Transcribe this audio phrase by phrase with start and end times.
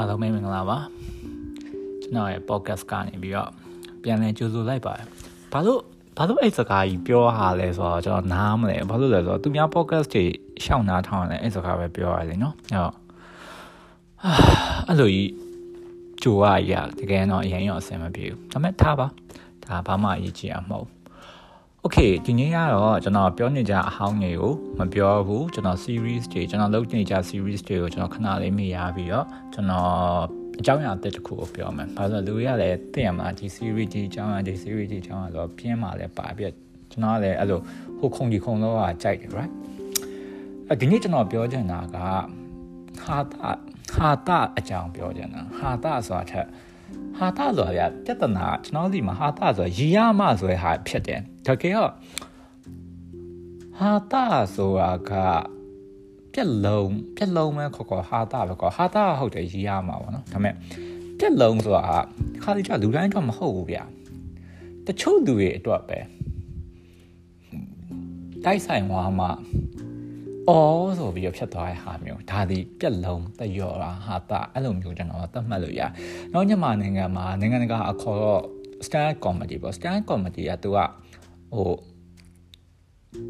[0.00, 0.78] အားလုံးပဲမင်္ဂလာပါ
[2.02, 3.50] ကျွန်တော်ရဲ့ podcast ကနေပြီးတော့
[4.02, 5.06] ပြန်လည်ကြိုဆိုလိုက်ပါတယ်
[5.52, 5.80] ဘာလို့
[6.16, 10.24] ဘာလို့အဲ့စကားကြီးပြောဟာလဲဆိုတော့ကျွန်တော်နားမလဲဘာလို့လဲဆိုတော့သူများ podcast တွေ
[10.64, 12.92] ရှောင်းနားထောင်းတယ်အဲ့စကားပဲပြောရတယ်နော်အဲ့တော့
[14.88, 15.30] အဲ့လိုကြီး
[16.22, 19.06] ကြိုရရတကယ်တော့အရင်ရောအဆင်မပြေဘူးဒါပေမဲ့ထားပါ
[19.64, 20.88] ဒါဘာမှအရေးကြီးအောင်မဟုတ်
[22.00, 29.90] okay ဒီနေ့ကတော့ကျွန်တော်ပြောနေကြအဟောင်းတွေကိုမပြောဘူးကျွန်တော် series တွေကျွန်တော်လုပ်နေကြ series တွေကိုကျွန်တော်ခဏလေးမေ့ရပြီးတော့ကျွန်တော်
[30.60, 36.44] အကြောင်းအရာတစ်ခုကိုပြောမယ်။ဘာလို့လဲလူတွေကလည်းသိရမှာဒီ series ဒီအကြောင်းအရာဒီ series ဒီအကြောင်းအရာဆိုတော့ပြင်းပါလဲပါပြ
[36.90, 37.60] ကျွန်တော်လည်းအဲ့လို
[37.98, 39.52] ဟိုခုံဒီခုံတော့ကကြိုက်တယ် right
[40.70, 41.96] အဒီနေ့ကျွန်တော်ပြောချင်တာက
[43.04, 43.50] ဟာတာ
[43.94, 46.46] ဟာတာအကြောင်းပြောချင်တာဟာတာဆိုတာထက်
[47.18, 51.90] ဟာတာဆိုတာပြပြဿနာကျွန်တော်ဒီမှာဟာတာဆိုတာရီရမဆိုတဲ့ဟာဖြစ်တယ် တကယ်တော့
[53.78, 55.12] ဟာတာဆိုတာက
[56.32, 60.54] ပြက်လုံးပြက်လုံးပဲခေါ်ခေါ်ဟာတာပဲခေါ်ဟာတာဟုတ်တယ်ရီရမှာပေါ့နော်ဒါပေမဲ့
[61.18, 61.82] ပြက်လုံးဆိုတာ
[62.42, 63.78] ခါလိကျလူတိုင်းတော့မဟုတ်ဘူးဗျ
[64.86, 65.98] တချို့လူတွေအတွက်ပဲ
[68.44, 69.30] တိုက်ဆိုင်သွားမှာ
[70.48, 75.82] အော်ဆိုပြီးတော့ဖြတ်သွားတဲ့ဟာမျိုးဒါဒီပြက်လုံးတရော်တာဟာတာအဲ့လိုမျိုးကျွန်တော်သတ်မှတ်လို့ရ။
[76.32, 78.42] နောက်ညမှာနိုင်ငံမှာနိုင်ငံတကာအခေါ်တော့
[78.86, 80.78] stand comedy ပေါ့ stand comedy ကသူက
[81.56, 81.72] ဟို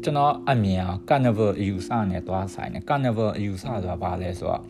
[0.03, 4.61] ကျွန်တော်အမြင်အောင် carnival အယူဆနဲ့သွားဆိုင်တယ် carnival အယူဆဆိုတာဘာလဲဆိုတော့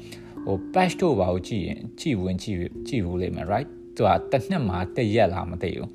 [0.46, 5.90] ဟို patch တို့ဘာကိုကြည့်ရင်ကြည့်ဝင်ကြည့်ကြည့်ဘူးလိမ့်မယ် right သူကတစ်နှစ်မှာတရက်လားမသိဘူး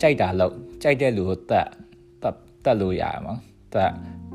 [0.00, 1.68] ကြိုက်တာလို့ကြိုက်တဲ့လူကိုတက်
[2.22, 3.34] တက်တက်လို့ရမှာ
[3.74, 3.92] တက်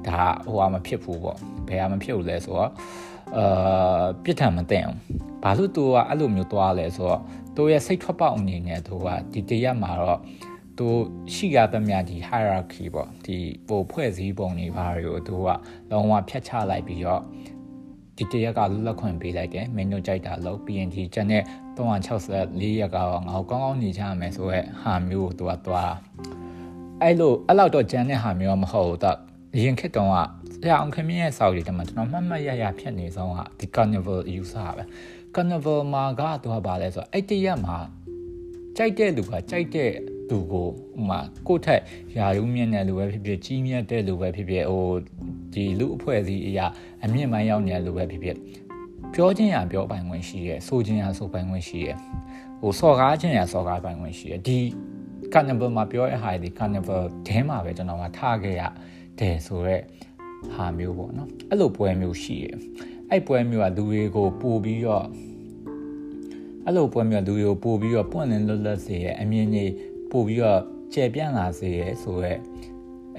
[0.08, 1.38] ဒါဟိုဟာမဖြစ်ဘူးပေါ့
[1.68, 2.72] ဘယ်ဟာမဖြစ်ဘူးလဲဆိုတော့
[3.38, 4.98] အာပြစ်ထန်မသိအောင်
[5.44, 7.22] ဘာလို့သူကအဲ့လိုမျိုးသွားလဲဆိုတော့
[7.56, 10.20] သူရဲ့စိတ်ထွက်ပေါက်အနေနဲ့သူကဒီတရက်မှာတော့
[10.82, 10.90] သူ
[11.34, 13.38] ရှိရသမျှဒီ hierarchy ပေါ့ဒီ
[13.68, 15.48] ပိုဖွဲ့စည်းပုံတွေဘာတွေကိုသူက
[15.92, 17.22] လုံးဝဖျက်ချလိုက်ပြီးတော့
[18.18, 21.44] ဒီတရက်ကလွတ်လပ်ခွင့်ပေးလိုက်တယ်မင်းတို့ကြိုက်တာလို့ PNT ကျန်တဲ့
[21.78, 25.94] 364ရက်ကတော့ငါ့ကိုကောင်းကောင်းနေကြရမယ်ဆိုရဲဟာမျိုးကိုသူကသွား
[27.02, 29.18] အဲ့လိုအဲ့လောက်တော့ကျန်တဲ့ဟာမျိုးမဟုတ်ဘူးတော့
[29.62, 30.18] ရင်ခက်တုံးက
[30.54, 34.84] ဆရာအောင်ခင်မြရဲ့စောက်တွေတမကျွန်တော်မှတ်မှတ်ရရဖြစ်နေဆုံးကဒီ carnival user ပဲ
[35.36, 37.78] carnival မှာကသူကပါလဲဆိုတော့အဲ့တရက်မှာ
[38.78, 39.92] ကြိုက်တဲ့လူကကြိုက်တဲ့
[40.32, 41.82] သူကိုဥမာကိုယ့်ထက်
[42.18, 44.86] ယာရုမြင့်တဲ့လူပဲဖြစ်ဖြစ်ကြီးမြတ်တဲ့လူပဲဖြစ်ဖြစ်ဟို
[45.54, 46.66] ဒီလူအဖွဲ့အစည်းအရာ
[47.04, 48.38] အမြင့်မှန်းရောက်နေတဲ့လူပဲဖြစ်ဖြစ်
[49.14, 51.94] ပြောချင်းရပြောပိုင်ခွင့်ရှိရဲဆိုချင်းရဆိုပိုင်ခွင့်ရှိရဲ
[52.60, 54.58] ဟိုစော်ကားချင်းရစော်ကားပိုင်ခွင့်ရှိရဲဒီ
[55.34, 58.62] carnival မှာပြောရတဲ့ဟာဒီ carnival ထဲမှာပဲကျွန်တော်ကထားခဲ့ရ
[59.20, 59.82] တယ်ဆိုတော့
[60.54, 62.52] ဟာမျိုးပေါ့နော်အဲ့လိုပွဲမျိုးရှိရဲ
[63.10, 65.06] အဲ့ပွဲမျိုးကလူတွေကိုပို့ပြီးတော့
[66.66, 69.72] အဲ့လိုပွဲမျိုးလူတွေကိုပို့ပြီးတော့ပွင့်လင်းလွတ်လပ်စေရဲ့အမြင်ကြီး
[70.12, 70.62] ပို့ပြီးတော့
[70.94, 72.40] ကျေပြန့်လာစေရဲ့ဆိုတော့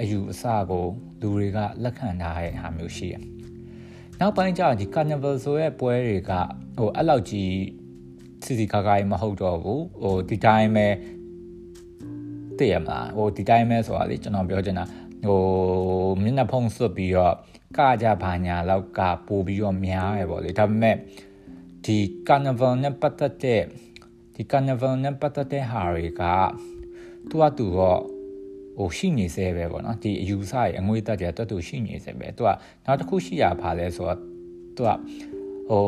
[0.01, 0.87] အယူအဆကို
[1.21, 3.23] လူတွေကလက်ခံထားတဲ့ဟာမျိုးရှိတယ်။
[4.21, 6.33] နောက်ပိုင်းကျတော့ဒီ carnival ဆိုတဲ့ပွဲတွေက
[6.79, 7.53] ဟိုအဲ့လောက်ကြီး
[8.45, 10.87] စီစီကာကာကြီးမဟုတ်တော့ဘူး။ဟိုဒီတိုင်းပဲ
[12.59, 14.85] တည်ရမလား။ဟိုဒီတိုင်းပဲဆိုတာလေကျွန်တော်ပြောချင်တာ
[15.27, 15.41] ဟို
[16.23, 17.35] မျက်နှာဖုံးစွပ်ပြီးတော့
[17.79, 20.97] ကကြဘာညာလောက်ကပို့ပြီးတော့များရပေါ့လေ။ဒါပေမဲ့
[21.85, 21.99] ဒီ
[22.29, 23.63] carnival နဲ့ပတ်သက်တဲ့
[24.35, 26.23] ဒီ carnival နဲ့ပတ်သက်တဲ့ဟာတွေက
[27.31, 28.01] သူကသူတော့
[28.79, 32.49] ဟိုရှိနေစေပဲပေါ့နော်ဒီအယူဆရဲ့အငွေတက်ကြတွတ်တူရှိနေစေပဲသူက
[32.85, 34.19] နောက်တစ်ခုရှိရပါလဲဆိုတော့
[34.77, 34.91] သူက
[35.69, 35.85] ဟို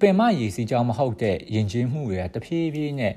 [0.00, 3.14] ပင်မရည်စီကြောင်းမဟုတ်တဲ့ယဉ်ကျေးမှုတွေကတဖြည်းဖြည်းနဲ့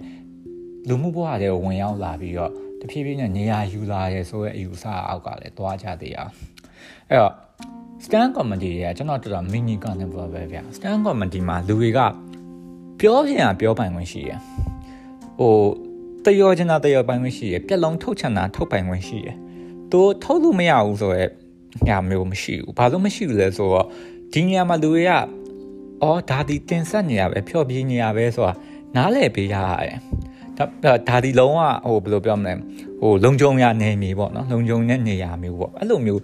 [0.87, 6.17] လူမှုဘဝတွေကိုဝင်ရောက်လာပြီးတော့တဖြည်းဖြည်းနဲ့နေရာယူလာရဲဆိုတဲ့အယူဆအောက်ကလည်းတွားကြသေးရ
[7.09, 7.33] အဲ့တော့
[8.05, 11.99] stand comedy တွေကကျွန်တော်တော်တော် mini carnival ပဲဗျ stand comedy မှာလူတွေက
[12.99, 14.31] ပြောပြရင်ပြောပိုင်ခွင့်ရှိရ
[15.39, 15.55] ဟို
[16.25, 19.29] တယောချင်တာတယောပိုင်ခွင့်ရှိရပြက်လုံးထုတ်ချင်တာထုတ်ပိုင်ခွင့်ရှိရ
[19.91, 21.31] သူထုတ်လို့မရဘူးဆိုတော့
[21.87, 23.85] ညာမျိုးမရှိဘူးဘာလို့မရှိဘူးလဲဆိုတော့
[24.33, 25.11] ဒီနေရာမှာလူတွေက
[26.03, 28.53] အော်ဒါဒီတင်ဆက်နေရပဲဖြော့ပြေးနေရပဲဆိုတာ
[28.95, 29.99] နားလည်ပေးရရတယ်
[30.57, 32.53] ဒါဒါဒီလုံးဝဟိုဘယ်လိုပြောမလဲ
[33.01, 36.21] ဟိုလုံကြုံရနေမီပေါ့နော်လုံကြုံတဲ့နေရာမျိုးပေါ့အဲ့လိုမျိုး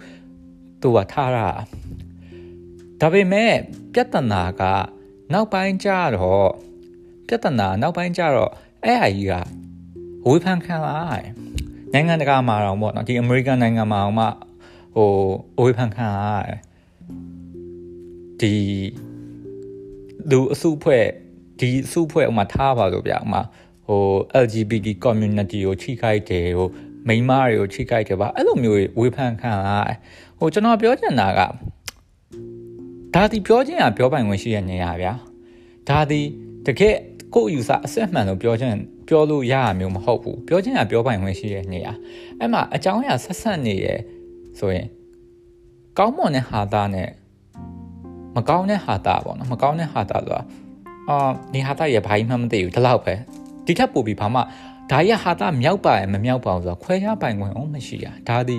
[0.81, 1.47] သူကထားတာ
[3.01, 3.51] ဒါပေမဲ့
[3.93, 4.61] ပြဿနာက
[5.33, 6.49] နောက်ပိုင်းကျတော့
[7.27, 8.51] ပြဿနာနောက်ပိုင်းကျတော့
[8.85, 9.33] အဲ့အကြီးက
[10.27, 11.31] ဝေဖန်ခံလာရတယ်
[11.93, 14.25] နိုင်ငံတကာမှာတော့ပေါ့နော်ဒီအမေရိကန်နိုင်ငံမှာတော့မှ
[14.95, 15.11] ဟို
[15.65, 16.59] ဝေဖန်ခံလာရတယ်
[18.39, 18.53] ဒီ
[20.31, 21.05] လူအစုဖွဲ့
[21.59, 23.41] ဒီအစုဖွဲ့ဥမာထားပါလို့ဗျဥမာ
[23.85, 24.03] ဟို
[24.43, 26.69] LGBT community ကိုချိခိုက်တယ်ဟို
[27.07, 29.79] မိန်းမတွေကိုချိခိုက်တယ်ပါအဲ့လိုမျိုးဝေဖန်ခံလာ
[30.39, 31.41] ဟိုကျွန်တော်ပြောချင်တာက
[33.15, 35.13] ဒါဒီပြောချင်တာပြောပိုင်ခွင့်ရှိတဲ့နေရာဗျာ
[35.89, 36.21] ဒါဒီ
[36.65, 36.95] တကယ်
[37.35, 38.73] ကိုယ့်ယူဆအစစ်မှန်လို့ပြောချင်
[39.09, 41.93] ပြောလို့ရရမျိုးမဟုတ်ဘူးပြောချင်တာပြောပိုင်ခွင့်ရှိတဲ့နေရာ
[42.39, 43.87] အဲ့မှာအကြောင်းအရာဆက်ဆက်နေရ
[44.59, 44.87] ဆိုရင်
[45.97, 47.09] ကောင်းမွန်တဲ့ဟာသားနဲ့
[48.35, 50.41] မကောင်းတဲ့ဟာသားပေါ့နော်မကောင်းတဲ့ဟာသားဆိုတာ
[51.09, 53.13] အာနေဟာတာရဘာကြီးမှမသိဘူးဒီလောက်ပဲ
[53.65, 54.39] ဒီထက်ပိုပြီးဘာမှ
[54.91, 58.57] ဒါရဟာတာမြောက်ပါရဲ့မမြောက်ပါဘူးဆိုတော့ခွဲခြားပိုင်ခွင့်အောင်မရှိရဒါဒီ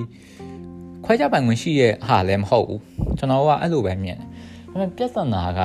[1.04, 2.80] ခွဲခြားပိုင်ခွင့်ရှိရဲ့ဟာလည်းမဟုတ်ဘူး
[3.18, 4.28] ကျွန်တော်ကအဲ့လိုပဲမြင်တယ်
[4.70, 5.60] ဒါပေမဲ့ပြဿနာက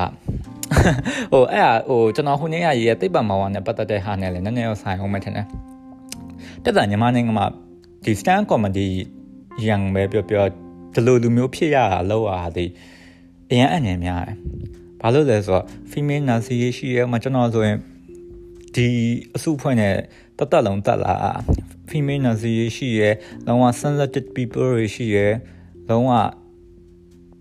[1.33, 5.45] ဟိုအဲ့ဟာဟိုကျွန်တော်ဟိုနေ့ကရေးတဲ့သိပ္ပံမောင်ဝါနဲ့ပတ်သက်တဲ့ဟာနဲ့လည်းနည်းနည်းတော့ဆိုင်အောင်မထင်နဲ့
[6.63, 7.47] ပြဿနာညီမနိုင်ငံမှာ
[8.03, 8.87] ဒီ stand comedy
[9.67, 10.45] ရန်ပဲပြောပြော
[10.93, 12.65] ဒီလိုလူမျိုးဖြစ်ရတာလောက်အားဒီ
[13.49, 14.37] အရင်အနေများတယ်
[15.01, 17.77] ဘာလို့လဲဆိုတော့ female nazi ရှိရဲမှာကျွန်တော်ဆိုရင်
[18.75, 18.87] ဒီ
[19.35, 19.95] အစုဖွဲ့နဲ့
[20.37, 21.15] တတ်တလုံးတက်လာ
[21.89, 23.09] female nazi ရှိရဲ
[23.45, 25.27] လုံးဝ sensitive people ရှိရဲ
[25.89, 26.11] လုံးဝ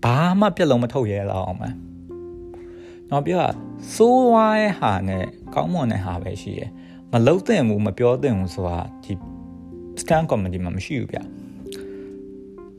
[0.03, 1.73] ဘာမှပြက်လုံးမထုတ်ရဲလောက်အောင်မယ်
[3.11, 3.41] နောက်ပြော
[3.93, 6.65] ဆိုးဝါးရဲ့ဟာနဲ့ကောင်းမွန်တဲ့ဟာပဲရှိရဲ
[7.11, 9.13] မလုံးတဲ့ဘူးမပြောတဲ့ဘူးဆိုတာဒီ
[10.01, 11.19] stand comedy မှာမရှိဘူးဗျ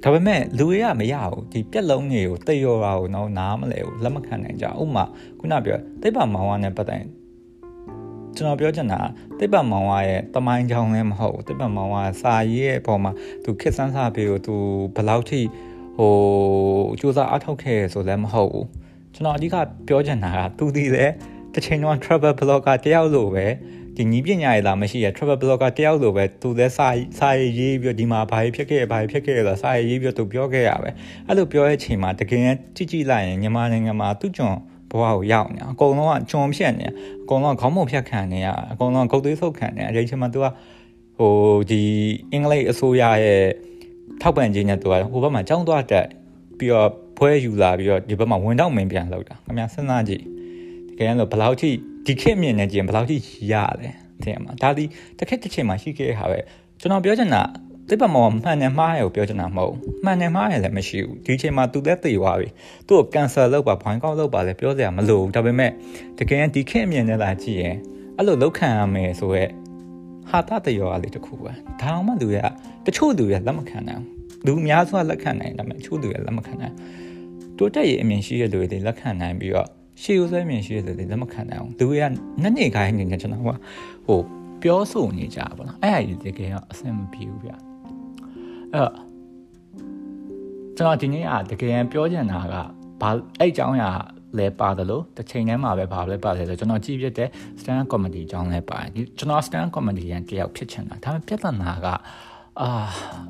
[0.02, 5.04] ဒါပေမဲ့လူတွေကမရဘူးဒီပြက်လုံးတွေကိုတိတ်ရောတာကိုတော့နားမလဲဘူးလက်မခံနိုင်ကြဥပမာ
[5.38, 7.02] ခုနပြောတိတ်ပါမောင်ဝါနဲ့ပတ်သက်
[8.36, 9.00] ကျွန်တော်ပြောချင်တာ
[9.38, 13.12] တိတ်ပတ်မောင်ဝါရဲ့တမိုင်းချောင်းလည်းမဟုတ်ဘူးတိတ်ပတ်မောင်ဝါစာရေးရဲ့အပေါ်မှာ
[13.44, 14.54] သူခစ်ဆန်းစာပေကိုသူ
[14.94, 15.40] ဘယ်လောက်ထိ
[15.96, 16.12] ဟို
[17.00, 18.66] စူးစမ်းအထောက်ခဲ့ဆိုလည်းမဟုတ်ဘူး
[19.16, 19.56] ကျွန်တော်အဓိက
[19.88, 21.04] ပြောချင်တာကသူဒီလေ
[21.54, 23.46] တစ်ချိန်တော့ travel blogger တယောက်လိုပဲ
[23.96, 27.28] ဒီညီပညာရေးလာမရှိရ travel blogger တယောက်လိုပဲသူလည်းစာစာ
[27.58, 30.90] ရေးပြီးဒီမှာဘာဖြစ်ခဲ့ဘာဖြစ်ခဲ့လဲစာရေးပြီးသူပြောခဲ့ရပဲ
[31.26, 32.42] အဲ့လိုပြောတဲ့အချိန်မှာတကယ်
[32.76, 34.54] ကြည့်ကြည့်လိုက်ရင်ညီမနိုင်ငံမှာသူ့ကျွန်
[34.90, 36.86] ဘဝကိုရောက်နေအကုန်လုံးကကျွံဖြတ်နေ
[37.22, 40.46] အကုန်လုံးခေါင်းမုံဖြတ်ခံနေရအကုန်လုံးဂုတ်သွေးဆုပ်ခံနေအဲ့ဒီအချိန်မှာသူက
[41.18, 41.32] ဟို
[41.70, 41.82] ဒီ
[42.32, 43.42] အင်္ဂလိပ်အစိုးရရဲ့
[44.22, 46.06] ထောက်ပံ့ခြင်းနဲ့သူကဟိုဘက်မှာကျောင်းသွားတက်
[46.58, 50.22] ပြီးတော့ ဘွဲယူလာပြီးတော့ဒီဘက်မှာဝင်တော့မင်းပြန်လောက်တာခင်ဗျာစဉ်းစားကြည့်
[50.88, 51.70] တကယ်လို့ဘယ်လောက်ထိ
[52.06, 53.16] ဒီခေတ်မြင်နေကြရင်ဘယ်လောက်ထိ
[53.52, 53.90] ရလဲ
[54.24, 54.84] တဲ့မှာဒါဒီ
[55.18, 56.40] တစ်ခက်တစ်ချိန်မှာရှိခဲ့တဲ့ဟာပဲ
[56.80, 57.42] ကျွန်တော်ပြောချင်တာ
[57.88, 59.74] တိပ္ပမောမှန်တယ်မှားရကိုပြောချင်တာမဟုတ်
[60.04, 62.48] မှန်တယ်မှားရလည်းမရှိဘူးဒီချိန်မှာသူသက်သေသွားပြီ
[62.86, 65.70] သူ့ကိုကန်ဆာလုပ်ပါဘိုင်းကောက်လုပ်ပါလည်းပြောစရာမလိုဘူးဒါပေမဲ့
[66.18, 67.76] တကယ်ဒီခေတ်မြင်နေလာကြည့်ရင်
[68.16, 69.50] အဲ့လိုလောက်ခံရမယ်ဆိုရက်
[70.30, 72.38] ဟာတာတရောအလေးတစ်ခုပဲဒါအောင်မှလူရ
[72.86, 74.02] တချို့လူရလက်မခံနိုင်
[74.46, 76.74] လူအများစုကလက်ခံနိုင်တယ်ဒါပေမဲ့တချို့လူရလက်မခံနိုင်
[77.58, 79.68] တိုးတက်ရေးအမြင်ရှိတဲ့လူတွေလက်ခံနိုင်ပြီးတော့
[80.02, 82.04] ရှေ့ဦးဆွဲမြင်ရှိတဲ့လူတွေလက်မခံနိုင်အောင်လူတွေက
[82.42, 83.48] နက်နေခိုင်းနေတယ်ကျွန်တော်က
[84.06, 84.20] ဟို
[84.62, 88.90] ပြောဆိုနေကြပါတော့အဲ့အရာတကယ်တော့အဆင်မပြေဘူးဗျအဲ့
[90.76, 92.54] ကျွန်တော်ဒီနေ့ကတကယ်ပြောချင်တာက
[93.00, 93.90] ဘာအဲ့အကြောင်းအရာ
[94.38, 97.28] လဲပါတယ်လို့တစ်ချိန်တည်းမှာပဲဘာလဲပါတယ်ဆိုကျွန်တော်ကြည့်ပြတဲ့
[97.60, 101.86] stand comedy အကြောင်းလဲပါတယ်ဒီကျွန်တော် stand comedy ရန်တယောက်ဖြစ်ချင်တာဒါပေမဲ့ပြဿနာက
[102.60, 102.68] အာ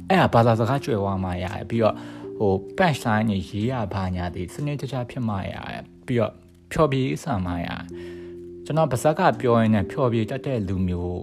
[0.08, 1.94] အဲ့ဒါဘာသာစကားကျွဲဝါမှရတယ်ပြီးတော့
[2.38, 6.32] ဟို patch line ကြီးရေးရဘာညာဒီစနစ်တကျဖြစ်မှရတယ်ပြီးတော့
[6.72, 7.82] ဖြော်ပြဆံမှရတယ်
[8.64, 11.20] ကျွန်တော်ပါဇက်ကပြောရင်းနဲ့ဖြော်ပြတတ်တဲ့လူမျိုး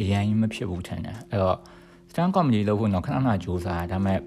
[0.00, 1.58] အရင်မဖြစ်ဘူးထင်တယ်အဲ့တော့
[2.10, 4.18] stand comedy လုပ်ဖို့တော့ခဏခဏကြိုးစားဒါပေမဲ့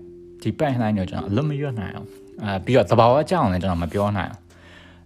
[0.42, 2.08] ဒီ patch line တော့ကျွန်တော်အလွတ်မရွတ်နိုင်အောင်
[2.44, 4.42] အဲပြီးတော့သဘာဝအကြောင်းလည်းကျွန်တော်မပြောနိုင်အောင်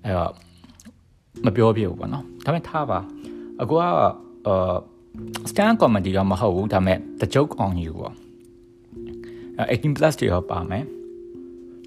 [0.04, 0.32] အဲ့တော့
[1.46, 3.00] မပြောပြဘူးပေါ့နော်ဒါပေမဲ့ထားပါ
[3.62, 4.76] အကူကအာ
[5.50, 8.14] stand comedy တော့မဟုတ်ဘူးဒါပေမဲ့ the joke on you ပေါ့
[9.58, 10.86] 18 plus တွေရောပါမယ်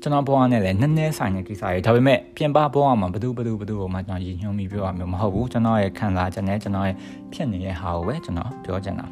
[0.02, 6.96] ကျွန်တော်ဘဝနဲ့လည်းနည်းနည်းဆိုင်တဲ့ကိစ္စတွေဒါပေမဲ့ပြင်ပဘဝမှာဘယ်သူဘယ်သူဘယ်သူကိုမှကျွန်တော်ရည်ညွှန်းပြီးပြောရမျိုးမဟုတ်ဘူးကျွန်တော်ရဲ့ခံစားချက်နဲ့ကျွန်တော်ရဲ့
[7.32, 9.06] ဖြစ်နေတဲ့ဟာကိုပဲကျွန်တော်ပြောချင်တာ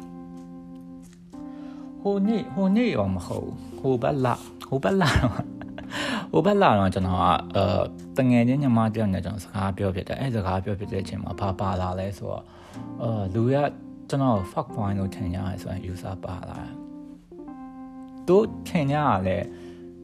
[2.01, 3.49] ဟိုနေ့ဟိုနေ့ရောမဟုတ်
[3.79, 4.35] ဟိုဘက်လာ
[4.67, 5.09] ဟိုဘက်လာ
[6.31, 7.23] ဟိုဘက်လာတော့ကျွန်တော်က
[7.55, 7.65] အဲ
[8.17, 12.43] တငယ်ချင်းညီမတယောက်နဲ့ကျွန်တော်စကားပြောဖြစ်တယ်အဲစကားပြောဖြစ်တဲ့အချိန်မှာဘာပါလာလဲဆိုတော့
[13.01, 13.55] အာလူက
[14.09, 16.84] ကျွန်တော် fuck point လို့ထင်ကြရဲဆိုရင် user ပါလာတို့
[18.67, 19.37] ထင်ကြရလဲ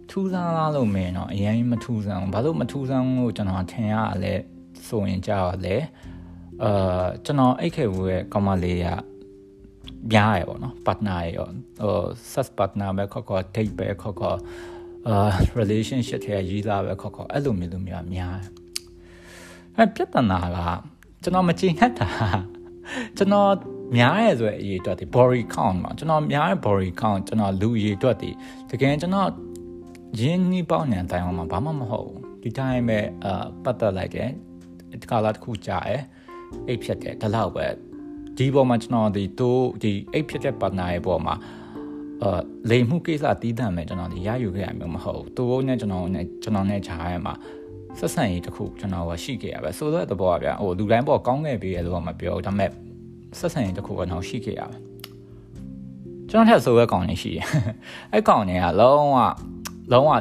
[0.10, 4.34] ထူးဆန်းလားလို့မင်းတော့အရင်မထူးဆန်းဘူးဘာလို့မထူးဆန်းလို့ကျွန်တော်ထင်ရလဲ
[4.88, 5.76] ဆိုရင်ကြာလဲ
[6.64, 8.88] အာကျွန်တော်အိတ်ခေဘူးရဲ့ကောင်မလေးက
[10.12, 11.48] များရပေါ့နော် partner ရော
[11.82, 11.98] ဟို
[12.32, 14.38] sex partner ပဲခေါ်ခေါ် date ပဲခေါ်ခေါ်
[15.08, 15.16] အာ
[15.60, 18.38] relationship ထဲရေးသားပဲခေါ်ခေါ်အဲ့လိုမျိုးလိုမျိုးများ
[19.78, 20.58] အဲ့ပြဿနာက
[21.24, 22.10] ကျွန်တော်မကြင်ဟတ်တာ
[23.18, 23.52] ကျွန်တော်
[23.96, 28.30] များရဲဆိုတဲ့အရေးအတွက်ဒီ body count မှာကျွန်တော်များရဲ body count ကျွန်တော်လူအရေးအတွက်ဒီ
[28.70, 29.30] တကယ်ကျွန်တော်
[30.20, 34.30] ရင်းနှီးပေါင်းနေတိုင်အောင်မှာဘာမှမဟုတ်ဘူးဒီတိုင်းပဲအာပတ်သက်လိုက်တယ်
[35.02, 36.02] ဒီကာလာတစ်ခုကြာတယ်
[36.68, 37.66] အိတ်ဖြတ်တယ်ဒါလောက်ပဲ
[38.38, 41.36] ဒီပေါ်မှာကျွန်တော်ဒီတိုးဒီအိတ်ဖြတ်တဲ့ partner ရဲ့ပေါ်မှာ
[42.24, 47.34] အာလိမ်မှုကိစ္စတီးတန့်မယ်ကျွန်တော်ဒီရယူခဲ့ရမျိုးမဟုတ်ဘူးတိုးနဲ့ကျွန်တော်နဲ့ကျွန်တော်နဲ့ခြားရမှာ
[48.00, 52.91] ဆက်ဆံရေးတစ်ခုကျွန်တော်ကရှိခဲ့ရပဲဆိုတော့တဘောကဗျာဟိုလူတိုင်းပေါ်ကောင်းခဲ့ပြီလို့မပြောဒါပေမဲ့
[53.40, 54.78] ဆက်ဆံရေးတစ်ခုကတော့ရှိခဲ့ရပဲ
[56.30, 57.48] ကျွန်တော်ထက်ဆိုးတဲ့ကောင်တွေရှိတယ်
[58.12, 59.18] အဲ့ကောင်တွေကလုံးဝ
[59.92, 60.12] လုံးဝ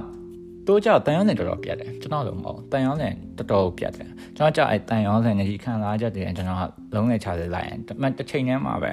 [0.66, 6.58] တိုးကြောက်တန်ရောင်းစင်တော်တော်ပြတ်တယ်ကျွန်တော်လုံးမဟုတ်တန်ရောင်းစင်တော်တော်ပြတ်တယ်ကျွန်တော်ကြောက်အဲ့တန်ရောင်းစင်နဲ့ဒီခံစားချက်တွေကျွန်တော်
[6.94, 7.78] လုံးနဲ့ချလေလိုက်ရင်
[8.18, 8.90] တစ်ချိန်တည်းမှာပဲ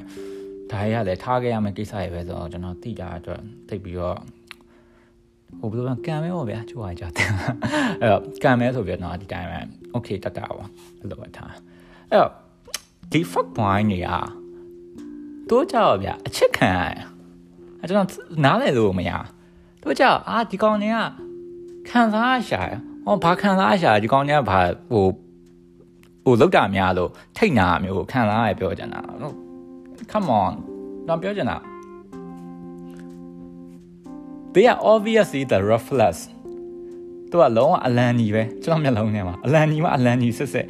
[0.72, 4.18] ဒါရလည်းထားခဲ့ရမယ့်ကိစ္စတွေပဲဆိုတော့ကျွန်တော်သိတာအတွက်သိပြီးတော့
[5.60, 7.30] ဟိုဘယ်လိုကံမဲပေါ့ဗျာချိုးရကြတယ်
[8.02, 9.60] အဲ့တော့ကံမဲဆိုပြီးတော့ဒီတိုင်းပဲ
[9.96, 10.66] okay တတ်တာပါ
[11.00, 11.54] အဲ့လိုပဲထား
[12.10, 12.47] အဲ့တော့
[13.12, 14.20] ဒီ fuck boy နေอ่ะ
[15.50, 16.82] တို့ကြောက်ဗျအချစ်ခံရ
[17.80, 18.08] အဲ့ကျွန်တော်
[18.44, 19.12] နားလည်လို့မရ
[19.84, 20.98] တို့ကြောက်အာဒီကောင်တွေက
[21.90, 22.62] ခံစားရှာ
[23.06, 24.60] ဟောဘာခံစားရှာဒီကောင်တွေကဘာ
[24.92, 25.06] ဟို
[26.24, 29.02] ဟိုလောက်တာများလို့ထိတ်နာမျိုးခံစားရပြောကြတာ
[30.12, 30.54] come on
[31.08, 31.58] တော့ပြောကြတာ
[34.54, 36.16] they are obviously the reflex
[37.30, 40.66] သူကလုံးဝအလန်ကြီးပဲကျွန်တော်မျက်လုံးထဲမှာအလန်ကြီးမှအလန်ကြီးစစ်စစ်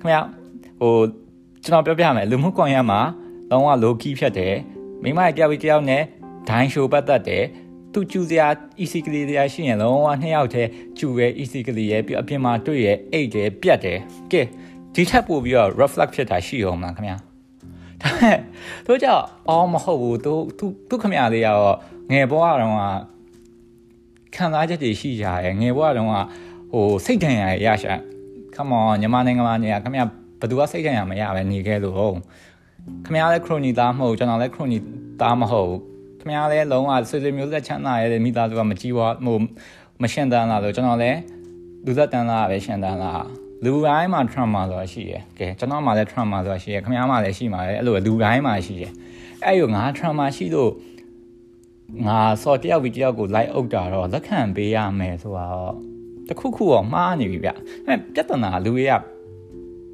[0.00, 0.20] ခင်ဗျာ
[0.80, 0.94] ဟို
[1.64, 3.00] ကျွန်တော်ပြောပြမယ်လူမှုကွန်ရက်မှာ
[3.50, 4.54] လုံးဝ low key ဖြစ်တယ်
[5.02, 6.02] မိမတယောက်တယောက်နဲ့
[6.48, 7.44] ဒိုင်းရှိုးပတ်သက်တယ်
[7.92, 8.46] သူကျူစရာ
[8.80, 13.98] EC ကလေးတရားရှိရင်လုံးဝနှစ်ယောက်တည်းကျူရဲ EC ကလေးရဲ့ပြီးအပြင်မှာတွေ့ရဲအိတ်တယ်ပြတ်တယ်
[14.32, 14.42] ကဲ
[14.94, 17.16] ဒီထက်ပိုပြီးတော့ reflect ဖြစ်တာရှိအောင်မလားခင်ဗျာ
[18.02, 18.38] ဒါပေမဲ့
[18.86, 21.56] တို့ကြောင့်အော်မဟုတ်ဘူးသူသူသူခမရလေးရော
[22.12, 22.74] ငယ်ဘွားတော့
[24.34, 26.06] ခံစားချက်တွေရှိကြရဲငယ်ဘွားတော့
[26.72, 27.94] ဟိုစိတ်ဒဏ်ရာရရှာ
[28.54, 30.02] come on ညီမနိုင်ငံမှာနေရခင်ဗျ
[30.40, 32.16] ဘသူကစိတ်ဒဏ်ရာမရပဲနေခဲ့လို့ဟုတ်
[33.04, 34.78] ခင်ဗျားလည်းခရိုနီသားမဟုတ်ကျွန်တော်လည်းခရိုနီ
[35.20, 35.72] သားမဟုတ်
[36.20, 39.38] ခင်ဗျားလည်းလုံးဝဆွေဆွေမျိုးသက်ချမ်းသာရဲ့မိသားစုကမကြည့်ပါဟို
[40.02, 41.18] မရှင်းတန်းလာလို့ကျွန်တော်လည်း
[41.86, 43.12] လူသက်တန်းလာပဲရှင်းတန်းလာ
[43.64, 48.92] လူတိုင်းမှာ trauma ဆိုတာရှိရယ်ကဲကျွန်တော်မှလည်း trauma ဆိုတာရှိရယ်ခင်ဗျားမှလည်းရှိမှာလေအဲ့လိုလူတိုင်းမှာရှိရယ်
[49.44, 50.72] အဲ့လိုငါ trauma ရှိလို့
[52.06, 55.74] ငါစော်တယောက်ပြီးတယောက်ကို like အုပ်တာတော့လက်ခံပေးရမယ်ဆိုတော့
[56.28, 57.50] တခုခုတော့မှားနေပြီဗျ
[57.86, 58.92] အဲ့ပြဿနာလူတွေက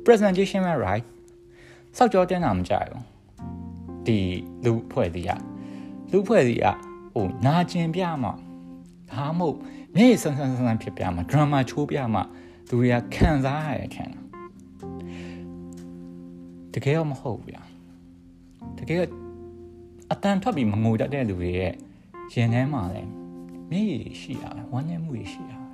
[0.07, 1.05] presentation ပဲ right
[1.97, 3.03] စောက်ကြောတင်းတာမကြဘူး
[4.07, 4.19] ဒီ
[4.65, 5.31] လူဖွဲ့စည်းက
[6.11, 6.67] လူဖွဲ့စည်းက
[7.15, 8.33] ဟိုနာကျင်ပြမှာ
[9.13, 9.57] ဒါမှမဟုတ်
[9.97, 12.23] မျက်ရည်ဆန်းဆန်းဆန်းဖြစ်ပြမှာ drama ချိုးပြမှာ
[12.69, 14.21] လူတွေကခံစားရတယ်ထင်တာ
[16.75, 17.63] တကယ်တော့မဟုတ်ဘူးဗျာ
[18.79, 19.01] တကယ်
[20.13, 21.73] အတန်ထွက်ပြီးမငိုတတ်တဲ့လူတွေရဲ့
[22.33, 23.11] ရင်ထဲမှာလည်း
[23.71, 25.71] မျက်ရည်ရှိရမယ်ဝမ်းနည်းမှုတွေရှိရမယ်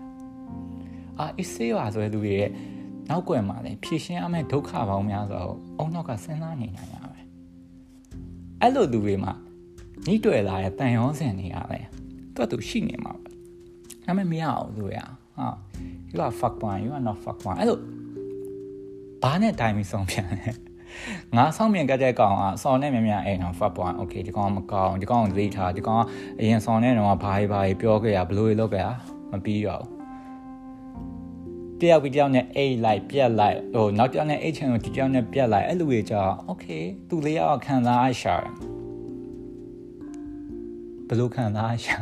[1.19, 2.51] အာအစ်စေးပါဆိုတဲ့လူတွေရဲ့
[3.11, 7.27] နောက်ွယ်မှာလည်းဖြည့်ရှင်းရမယ့်ဒုက္ခပေါင်းများစွာကိုအုံနောက်ကစဉ်းစားနေနိုင်ရမယ်
[8.61, 9.33] အဲ့လိုလူတွေမှာ
[10.07, 11.87] ညှိတွေ့လာတဲ့တန်ရောစင်တွေရတယ်
[12.35, 13.31] သူကသူရှိနေမှာပဲ
[14.05, 14.99] ဒါပေမဲ့မရအောင်သူရ
[15.37, 15.47] ဟာ
[16.13, 17.79] you are fuck one you are not fuck one အဲ့လို
[19.23, 20.51] ဘာနဲ့တိုင်းပြီးဆုံးပြန်လဲ
[21.37, 26.03] ငါဆောင်းမြန်ကတဲ့ကောင်ကစော်နဲ့မြန်မြန်အဲ့တော့ fuck one okay ဒီကောင်မကောင်းဒီကောင်ကိုလေးထားဒီကောင်က
[26.41, 28.89] အရင်စော်နဲ့တော့ဘာဘာဘာပြောခဲ့ရဘလို့လုပ်ခဲ့ရ
[29.31, 30.00] မပြီးတော့
[31.81, 38.37] တယောက်ပြီးတယောက်နဲ့အိတ်လိုက်ပြက်လိုက်ဟိုနောက်တယောက်နဲ့အိတ်ချင်လို့ဒီတယောက်နဲ့ပြက်လိုက်အဲ့လိုကြီးကြောင့် okay သူလေးယောက်ခံစားရှာ
[41.09, 41.99] ဘယ်လိုခံစားရှာ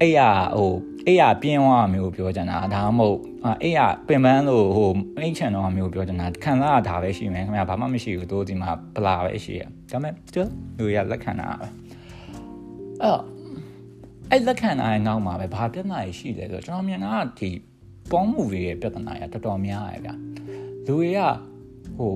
[0.00, 0.20] အဲ့ရ
[0.56, 0.72] ဟို
[1.06, 3.18] အဲ့ရပြင်းသွားမျိုးပြောကြတာဒါမှမဟုတ်
[3.62, 11.66] အဲ့ရပင်ပန်းလို့ဟိုအိတ်ချန်တော့မျိုးပြောကြတာခံစားရတာပဲရှိမယ်ခင်ဗျာဘာမှမရှိဘူးတို့ဒီမှာပလာပဲရှိရဒါပေမဲ့ still လူရလက်ခံတာပဲ
[13.02, 13.18] အဲ့
[14.30, 17.50] အဲ့လက်ခံတာရဲ့နောက်မှာပဲဘာပြဿနာရှိလဲဆိုတော့ကျွန်တော်မြင်တာကဒီ
[18.10, 20.14] ပေါင်းမှုတွေရဲ့ပြဿနာရတော်တော်များရဗျာ
[20.86, 21.20] လူတွေက
[21.96, 22.12] ဟို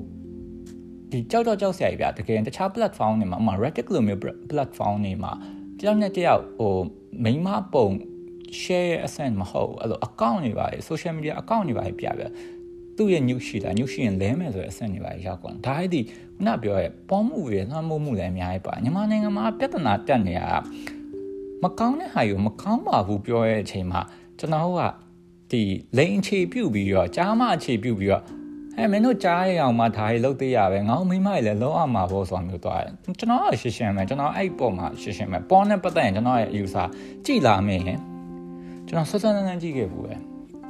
[1.10, 4.20] ဒီကြောက်တော့ကြောက်စရာကြီးဗျာတကယ်တခြား platform တွေမှာဥမာ Reddit လိုမျိုး
[4.50, 5.32] platform တွေမှာ
[5.78, 6.74] တယောက်နဲ့တယောက်ဟို
[7.24, 7.86] မိမပုံ
[8.62, 12.24] share အဆင့်မဟုတ်အဲ့လို account တွေပါ social media account တွေပါပြပြ
[12.96, 16.00] သူ့ရဲ့ news ရှိတာ news ရှိရင်လဲမယ်ဆိုတဲ့အဆင့်တွေပါရောက်ကုန်ဒါအဲ့ဒီ
[16.36, 20.48] ခုနပြောရဲ့ပေါင်းမှုတွေနှမ်းမှုမှုလည်းအများကြီးပါညီမနိုင်ငံမှာပြဿနာတက်နေတာ
[21.62, 24.00] မကောင်းတဲ့ဟာကိုမကောင်းပါဘူးပြောရဲ့အချိန်မှာ
[24.38, 24.80] ကျွန်တော်က
[25.50, 25.62] ဒီ
[25.98, 28.24] လိန်အခြေပြုတ်ပြီးတော့ကြားမအခြေပြုတ်ပြီးတော့
[28.78, 36.86] အဲမင်းတို့ကြားရအောင်မှဒါရီလုတ်သေးရပဲငေါမိမကြီးလည်းလုံးအောင်မှာပေါ့ဆိုတာမျိုးသွားတယ်ကျွန်တော်ကရှင်းရှင်းပဲကျွန်တော်အဲ့ပေါ်မှာရှင်းရှင်းပဲပေါ်နဲ့ပတ်သက်ရင်ကျွန်တော်ရဲ့ user
[37.26, 37.82] ကြည်လာမယ်
[38.88, 40.14] ကျွန်တော်ဆွဆွနန်းနန်းကြည့်ခဲ့ဘူးပဲ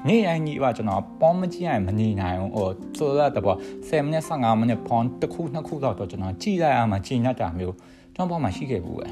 [0.08, 7.74] နေ့တိုင်းကြီးပါကျွန်တော်ပေါ်မကြည့်ရင်မနေနိုင်ဘူးဟိုဆိုတော့10မိနစ်15မိနစ်ပေါ်တစ်ခုနှစ်ခုတော့ကျွန်တော်ကြည့်လိုက်အောင်မှကြည်ညတ်တာမျိုး
[8.14, 9.08] ကျွန်တော်ပေါ်မှာရှိခဲ့ဘူးပဲ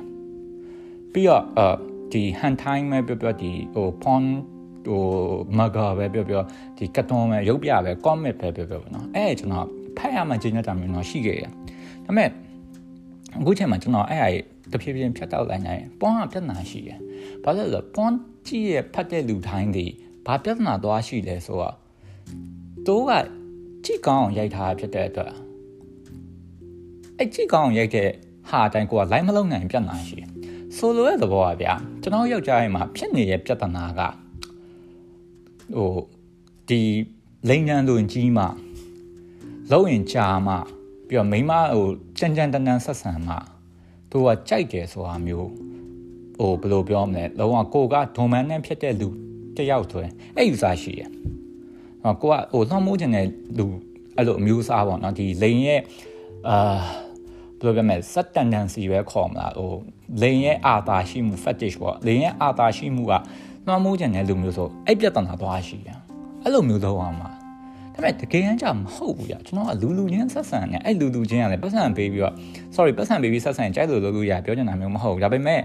[1.12, 1.69] ပြီးတော့အဲ
[2.12, 4.25] ဒီ hand time ပဲပြောပြောဒီဟို porn
[4.87, 5.03] ဟို
[5.59, 6.43] မဂါပဲပြောပြော
[6.79, 11.51] ဒီကတ်တွန်းပဲရုပ်ပြပဲ comic ပဲပြောပြောပေါ့နော်အဲ့ကျွန်တော်ဖတ်ရမှကျင်းတဲ့တာမျိုးတော့ရှိခဲ့ရဒါ
[12.05, 12.29] ပေမဲ့
[13.39, 14.21] အခုချိန်မှာကျွန်တော်အဲ့
[14.67, 16.91] အတဖြည်းဖြည်းဖြတ်တောက်လိုက်နိုင်ပွန်းကပြဿနာရှိရ
[17.43, 19.87] ဘာလို့လဲပွန်းကြည့်ရဖတ်တဲ့လူတိုင်းဒီ
[20.27, 21.77] ဘာပြဿနာသွားရှိလဲဆိုတော့
[22.87, 23.11] တိုးက
[23.85, 25.33] ကြည့်ကောင်းအောင်ရိုက်ထားဖြစ်တဲ့အတွက်
[27.19, 28.09] အဲ့ကြည့်ကောင်းအောင်ရိုက်တဲ့
[28.51, 30.19] ဟာတိုင်းကိုက line မလုံးနိုင်ပြဿနာရှိ
[30.77, 34.01] ဆိုလိုတဲ့သဘောပါဗျာကျွန်တော်ယောက်ျားရဲ့မှာဖြစ်နေတဲ့ပြဿနာက
[35.76, 35.92] ဟို
[36.69, 36.81] ဒီ
[37.49, 38.45] လိန်တန်းသူကြီးမှ
[39.73, 40.54] လုံးရင်ကြာမှ
[41.09, 41.87] ပြီးတော့မိမဟို
[42.19, 43.35] ကြမ်းကြမ်းတန်းတန်းဆက်ဆံမှ
[44.11, 45.50] သူကကြိုက်တယ်ဆိုတာမျိုး
[46.38, 49.09] ဟိုဘယ်လိုပြောမလဲလုံးဝကိုကဒွန်မန်နဲ့ဖြစ်တဲ့လူ
[49.57, 51.02] တယောက်ဆိုရင်အဲ့ယူစားရှိရ
[52.02, 53.26] ဟောကိုကဟိုလှမ်းမိုးခြင်းတဲ့
[53.59, 53.66] လူ
[54.16, 55.81] အဲ့လိုအမျိုးအစားပေါ့နော်ဒီလိန်ရဲ့
[56.49, 56.57] အာ
[57.61, 59.73] ဘယ်လိုပြောမလဲ set tendency ပဲခေါ်မလားဟို
[60.23, 63.12] လိန်ရဲ့အာသာရှိမှု fetish ပေါ့လိန်ရဲ့အာသာရှိမှုက
[63.66, 65.90] လွှမ်းမိုးခြင်းတဲ့လူမျိုးဆိုအဲ့ပြဿနာသွားရှိရ
[66.42, 67.31] အဲ့လိုမျိုးလုံးအောင်မှာ
[67.95, 72.35] ဒါပေမဲ့တကယ်တမ်းကျမဟုတ်ဘူးကြာကျွန်တော်ကလူလူချင်းဆက်ဆံနေအဲ့လူလူချင်းကလည်းပတ်စံပေးပြီးတော့
[72.75, 75.61] sorry ပတ်စံပေးပြီးဆက်ဆံကြိုက်လို့လုပ်လို့ရပြောချင်တာမျိုးမဟုတ်ဘူးဒါပေမဲ့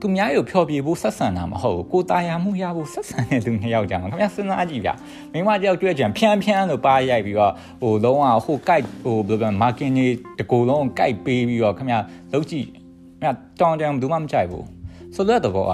[0.00, 4.90] သူများကိုဖျော်ပြဖို့ဆက်ဆံတာမဟုတ်ဘူးကိုတာယာမှုရဖို့ဆက်ဆံတဲ့လူနှစ်ယောက်ကြာမှာခင်ဗျာစဉ်းစားကြည့်ဗျ
[5.32, 11.98] မိမတယောက်ကြွကြံဖြန်းဖြန်းလို့ပါရိုက်ပြီးတော့ဟိုလုံးဝဟိုကိုက်ဟိုဘယ်လိုလဲမာကင်ကြီးတကူလုံးကိုက်ပေးပြီးတော့ခင်ဗျာ
[12.32, 14.66] လုံးကြည့်ခင်ဗျာတောင်းတမ်းဘူးမှမကြိုက်ဘူး
[15.14, 15.72] ဆိုတော့တော့က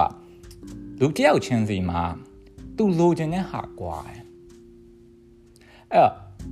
[1.01, 2.03] လူတယောက်ချင်းစီမှာ
[2.77, 4.21] သူလိုချင်တဲ့ဟာကွာအဲ့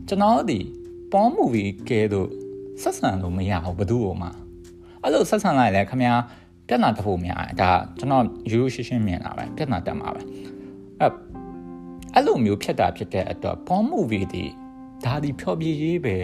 [0.08, 0.58] ကျွန်တော်ဒီ
[1.12, 2.28] ပေါ်မူဗီကဲတော့
[2.82, 4.30] ဆက်ဆံလို့မရဘူးဘယ်သူ့ဟိုမှာ
[5.02, 6.14] အဲ့လိုဆက်ဆံလိုက်လဲခင်ဗျာ
[6.68, 10.22] ပြဿနာတစ်ဖို့များတယ်ဒါကျွန်တော်ရိုးရိုးရှင်းရှင်းမြင်လာပဲပြဿနာတက်မှာပဲ
[11.00, 11.12] အဲ့
[12.14, 14.44] အဲ့လိုမျိုးဖြစ်တာဖြစ်တဲ့အတွက်ပေါ်မူဗီဒီ
[15.04, 16.16] ဒါဒီဖြောပြရေးပဲ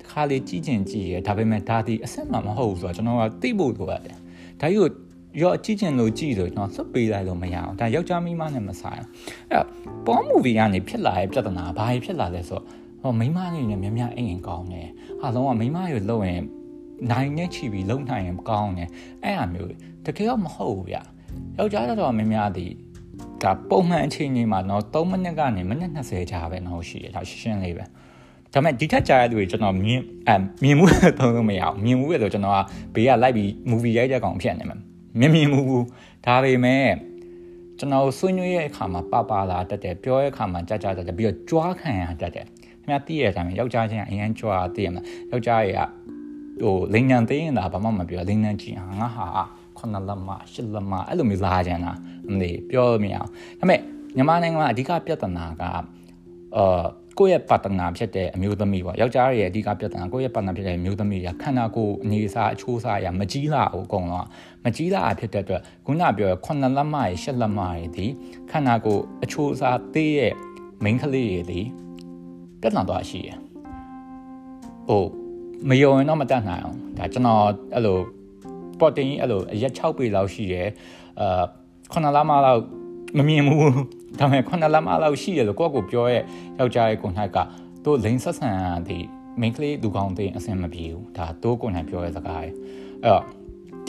[0.00, 4.16] တခါလေကြီးကျင်ကြည့်ရဒါပေမဲ့ဒါဒီအဆက်မှမဟုတ်ဘူးဆိုတော့ကျွန်တော်ကသိဖို့လိုရတယ်
[4.60, 4.88] ဒါကြီးကို
[5.40, 9.02] ရောအကြည့်ကျင်လို့ကြည့်လို့ကျွန်တော်လွတ်ပေးလိုက်လို့မရအောင်ဒါယောက်ျားမိန်းမနဲ့မဆိုင်
[9.52, 9.64] အဲ့
[10.06, 12.64] ပေါ်မူဗီကနေဖြစ်လာတဲ့ပြဿနာဘာဖြစ်လာလဲဆိုတော့
[13.02, 14.88] ဟောမိန်းမတွေနဲ့များများအိမ်ရင်ကောင်းတယ်
[15.20, 16.42] ဟာလုံးဝမိန်းမတွေလုံရင်
[17.10, 18.88] နိုင်နဲ့ချီပြီးလုံနိုင်ရင်ကောင်းတယ်
[19.24, 19.72] အဲ့အမျိုး
[20.04, 20.96] တကယ်တော့မဟုတ်ဘူးဗျ
[21.58, 22.66] ယောက်ျားတော်များများဒီ
[23.42, 27.84] ဒါပုံမှန်အချိန်ကြီးမှာတော့3မိနစ်ကနေမိနစ်20ကြာပဲတော့ရှိရဒါရှင်းရှင်းလေးပဲ
[28.52, 30.30] ဒါပေမဲ့ဒီထက်ကြာတဲ့သူတွေကျွန်တော်မြင်အ
[30.62, 30.84] မြင်မှု
[31.18, 32.58] သုံးလို့မရအောင်မြင်မှုပဲဆိုကျွန်တော်က
[32.94, 34.76] ဘေးကလိုက်ပြီး movie ရိုက်တဲ့ကောင်ဖြစ်နေမှာ
[35.20, 35.62] မြင်မြင်မှု
[36.26, 36.88] ဒါပေမဲ့
[37.78, 45.86] ကျွန်တော်ဆွေးနွေးရဲ့အခါမှာပပလာတက်တယ်ပြောရဲ့အခါမှာကြကြကြပြီးတော့ကြွားခံရတတ်တယ်ခင်ဗျားသိရတဲ့အတိုင်းယောက်ျားချင်းအရင်ကြွားသိရမလားယောက်ျားရဲ့
[46.62, 49.26] ဟိုလိန်နံသိရင်ဒါဘာမှမပြောလိန်နံကြည့်ဟာငါဟာ
[49.78, 51.92] ခုနလက်မရှစ်လက်မအဲ့လိုမျိုးလာကြတာ
[52.30, 53.28] မသိပြောမရအောင်
[53.60, 53.80] ဒါပေမဲ့
[54.16, 55.62] မြန်မာနိုင်ငံမှာအဓိကပြဿနာက
[56.56, 56.84] အာ
[57.18, 64.26] ကိုယ့်ရဲ့ပါတနာဖြစ်တဲ့အမျိုးသမီးပေါ့ယောက်ျားရဲ့အဓိကပြဿနာကိုယ့်ရဲ့ပါတနာဖြစ်တဲ့အမျိုးသမီးကခန္ဓာကိုယ်အနေအစားအချိုးအစားရမကြီးလာဘူးအကုန်လုံး
[64.64, 68.06] မကြီးလာဖြစ်တဲ့အတွက်ခုနပြောရခုနလက်မရဲ့ရှစ်လက်မရဲ့ဒီ
[68.50, 70.32] ခန္ဓာကိုယ်အချိုးအစားသေးရဲ့
[70.84, 71.60] မိန်းကလေးရဲ့ဒီ
[72.60, 73.30] ပြဿနာတော့ရှိရ
[74.88, 75.02] ဟို
[75.68, 77.42] မယုံရင်တော့မတတ်နိုင်အောင်ဒါကျွန်တော်
[77.74, 77.98] အဲ့လို
[78.80, 80.68] ပေါ်တင်အဲ့လိုအရက်6ပေလောက်ရှိတယ်
[81.20, 81.44] အာ
[81.92, 82.62] ခုနလမလောက်
[83.18, 83.70] မမြင်ဘူး
[84.18, 86.22] ဒါပေမဲ့ခုနလမလောက်ရှိတယ်လို့ကိုယ့်ကိုပြောရဲ့
[86.58, 87.38] ယောက်ျားရဲ့ကိုနိုင်က
[87.84, 88.50] တို့လိန်ဆက်ဆံ
[88.88, 89.04] တဲ့
[89.40, 92.52] မိန်းကလေးလူကောင်းတဲ့အဆင်မပြေဘူးဒါတို့ကိုနိုင်ပြောရဲ့စကားရဲ့
[93.04, 93.22] အဲ့တော့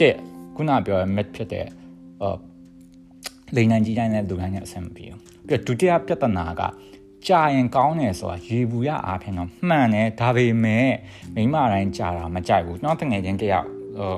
[0.00, 0.14] တဲ့
[0.56, 1.66] ခုနပြောရဲ့ met ဖြစ်တဲ့
[2.22, 2.36] အာ
[3.56, 6.62] လိန်နိုင်ကြီးတိုင်းနဲ့လူတိုင်းနဲ့အဆင်မပြေဘူးပြီးတော့ဒုတိယပြဿနာက
[7.26, 10.88] ကြာရင်ကောင်းတယ်ဆိုတာရေဘူးရအားဖြင့်တော့မှန်တယ်ဒါပေမဲ့
[11.34, 13.66] မိမတိုင်းကြာတာမကြိုက်ဘူးကျွန်တော်တငယ်ချင်းတယောက်
[13.98, 14.14] ဟို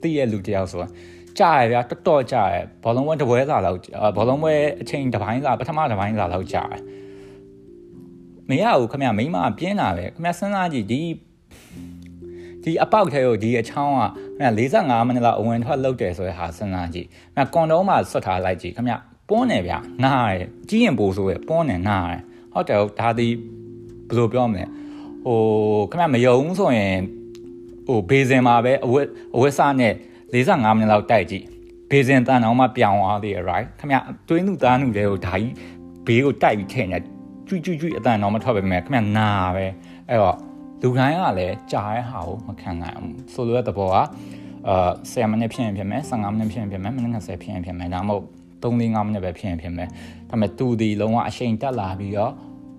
[0.00, 0.88] သိရလူတယောက်ဆိုတာ
[1.40, 3.78] ကြာရဗျာတော်တော်ကြာရဘောလုံးပွဲတပွဲစာလောက်
[4.16, 6.74] ဘောလုံးပွဲအချိန်တစ်ပိုင်းစာပထမတစ်ပိုင်းစာလောက်ကြာရ
[8.48, 11.00] မရဘူးခမမိမပြင်းလာပဲခမစဉ်းစားကြည့်ဒီ
[12.62, 14.00] ဒီအပေါက်ထဲကိုဒီအချောင်းက
[14.36, 14.42] ခမ
[14.76, 18.90] 45မိနစ်လောက်အဝင်ထွက်လုပ်တယ်ဆိုတဲ့ဟာစဉ်းစားကြည့်ခမကွန်တုံးမှာဆွတ်ထားလိုက်ကြည့်ခမ
[19.28, 20.36] ပွန်းနေဗျာနားရ
[20.68, 22.14] ကြီးရင်ပို့ဆိုရပွန်းနေနားရ
[22.52, 23.28] ဟုတ်တယ်ဒါဒီ
[24.08, 24.64] ဘယ်လိုပြောမလဲ
[25.26, 25.38] ဟို
[25.90, 26.96] ခင်ဗျမယုံဆိုရင်
[27.86, 29.92] ဟိုဘေးစင်မှာပဲအဝတ်အဝတ်စားနဲ့
[30.32, 31.44] 45မိနစ်လောက်တိုက်ကြည့်
[31.90, 33.96] ဘေးစင်တန်အောင်မှပြောင်းသွားသေးရ right ခင်ဗျ
[34.28, 35.52] တွင်းသူသားနုတွေကိုဒါကြီး
[36.06, 36.98] ဘေးကိုတိုက်ပြီးထည့်နေ
[37.48, 39.66] ကျွတ်ကျွတ်ကျွတ်အတန်တော့မထွက်ပါမယ်ခင်ဗျနာပဲ
[40.08, 40.36] အဲ့တော့
[40.82, 43.96] လူတိုင်းကလည်းကြားရဟာကိုမခံနိုင်ဘူးဆိုလိုတဲ့သဘောက
[44.68, 48.24] အာ10မိနစ်ဖြစ်ရင်ဖြစ်မယ်15မိနစ်ဖြစ်ရင်ဖြစ်မယ်မိနစ်20ဖြစ်ရင်ဖြစ်မယ်ဒါမှမဟုတ်
[48.62, 49.88] 3-5မိနစ်ပဲဖြစ်ရင်ဖြစ်မယ်
[50.30, 52.32] ဒါပေမဲ့သူဒီလုံးဝအချိန်တက်လာပြီးတော့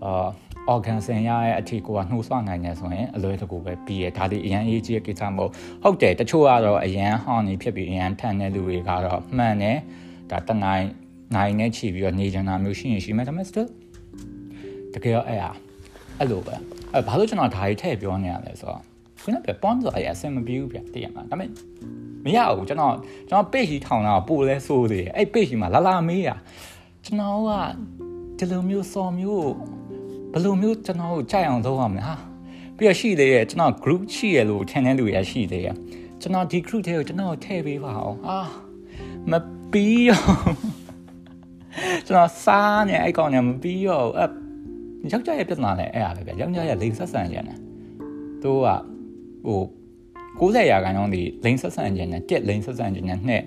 [0.03, 0.27] အာ
[0.73, 5.51] organ ဆင်ရရဲ့အထီကိုကနှိုးဆွနိုင်နေဆိုရင်အလွယ်တကူပဲပြီးရဒါဒီအရန်အေးကြီးရဲ့ကိစ္စမဟုတ်
[5.84, 9.77] ဟုတ်တယ်တချို့ကတော့အရန်ဟောင်းနေဖြစ်ပြီးအရန်ထန်တဲ့လူတွေကတော့မှန်တယ်
[10.32, 10.86] ဒါတနိုင်
[11.36, 13.67] နိုင်နဲ့ချီပြီးတော့နေကြတာမျိုးရှိရင်ရှိမယ်ဒါပေမဲ့ still
[14.93, 15.51] တကယ်တော့အဲ့ဟာ
[16.19, 16.56] အဲ့လိုပဲ
[16.93, 18.82] အဲ့ဘာလို့ကျွန်တော်ဒါကြီးထည့်ပြောနေရလဲဆိုတော့
[19.21, 21.49] ခုနကပွန်ဆိုအရင်အဆင်မပြေဘူးဗျတည်ရမှာဒါပေမဲ့
[22.25, 22.95] မရဘူးကျွန်တော်
[23.30, 26.30] ကျွန်တော် page ထောင်တာပို့လဲစိုးသေးတယ်အဲ့ page မှာလာလာမေးရ
[27.06, 27.51] ကျွန်တော်က
[28.38, 29.51] ဒီလိုမျိုးစော်မျိုး
[30.31, 32.15] ဘယ်လိုမျိုးကျွန်တော်ကိုကြိုက်အောင်လုပ်ရမလဲဟာ
[32.77, 35.75] ပြီးတော့ရှိသေးရဲ့ကျွန်တော် group ရှိရလို့ထင်တဲ့လူရရှိသေးရဲ့
[36.21, 38.39] ကျွန်တော်ဒီ group ထဲကိုကျွန်တော်ထည့်ပေးပါအောင်အာ
[39.31, 39.33] မ
[39.71, 40.21] ပြီးရော
[42.07, 44.29] ကျွန်တော်စားနေအဲ့ကောင်နဲ့မပြီးရောအဲ့
[45.11, 47.57] ယောက်ျားရဲ့ပြဿနာနဲ့အဲ့အားပဲဗျယောက်ျားရဲ့လိန်ဆက်ဆံကြတယ်
[48.41, 48.67] သူက
[49.47, 49.61] ဟို
[50.39, 53.43] 90ရာခိုင်နှုန်းဒီလိန်ဆက်ဆံခြင်းနဲ့တက်လိန်ဆက်ဆံခြင်းနဲ့နှစ်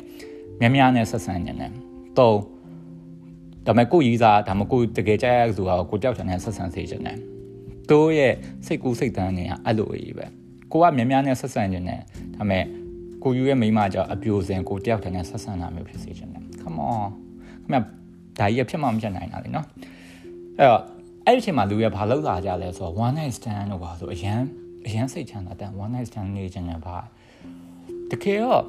[0.60, 1.72] များများနဲ့ဆက်ဆံခြင်းနဲ့
[2.18, 2.38] သုံး
[3.70, 7.16] ဒါပေမဲ့ကိုကြီးစားဒါမှကိုတကယ်ကြိုက်ရဆိုတာကိုတယောက်တည်းနဲ့ဆက်ဆံစေခြင်းနဲ့
[7.90, 8.34] တို့ရဲ့
[8.66, 10.26] စိတ်ကူးစိတ်တန်းတွေကအဲ့လိုကြီးပဲ
[10.72, 12.00] ကိုကများများနဲ့ဆက်ဆံခြင်းနဲ့
[12.36, 12.64] ဒါပေမဲ့
[13.22, 17.02] ကိုယူရဲ့မိမကြောင့်အပြိုစင်ကိုတယောက်တည်းနဲ့ဆက်ဆံတာမျိုးဖြစ်စေခြင်းနဲ့ come on
[17.64, 17.74] ခမ
[18.38, 19.66] ဒါကြီးဖြစ်မှမဖြစ်နိုင်တာလေနော်
[20.58, 20.82] အဲ့တော့
[21.26, 24.38] အဲ့ဒီအချိန်မှာလူရဘာလောက်လာကြလဲဆိုတော့ one night stand လို့ပါဆိုအရန်
[24.86, 26.96] အရန်စိတ်ချမ်းသာတဲ့ one night stand နေခြင်းနဲ့ပါ
[28.10, 28.64] တကယ်တော့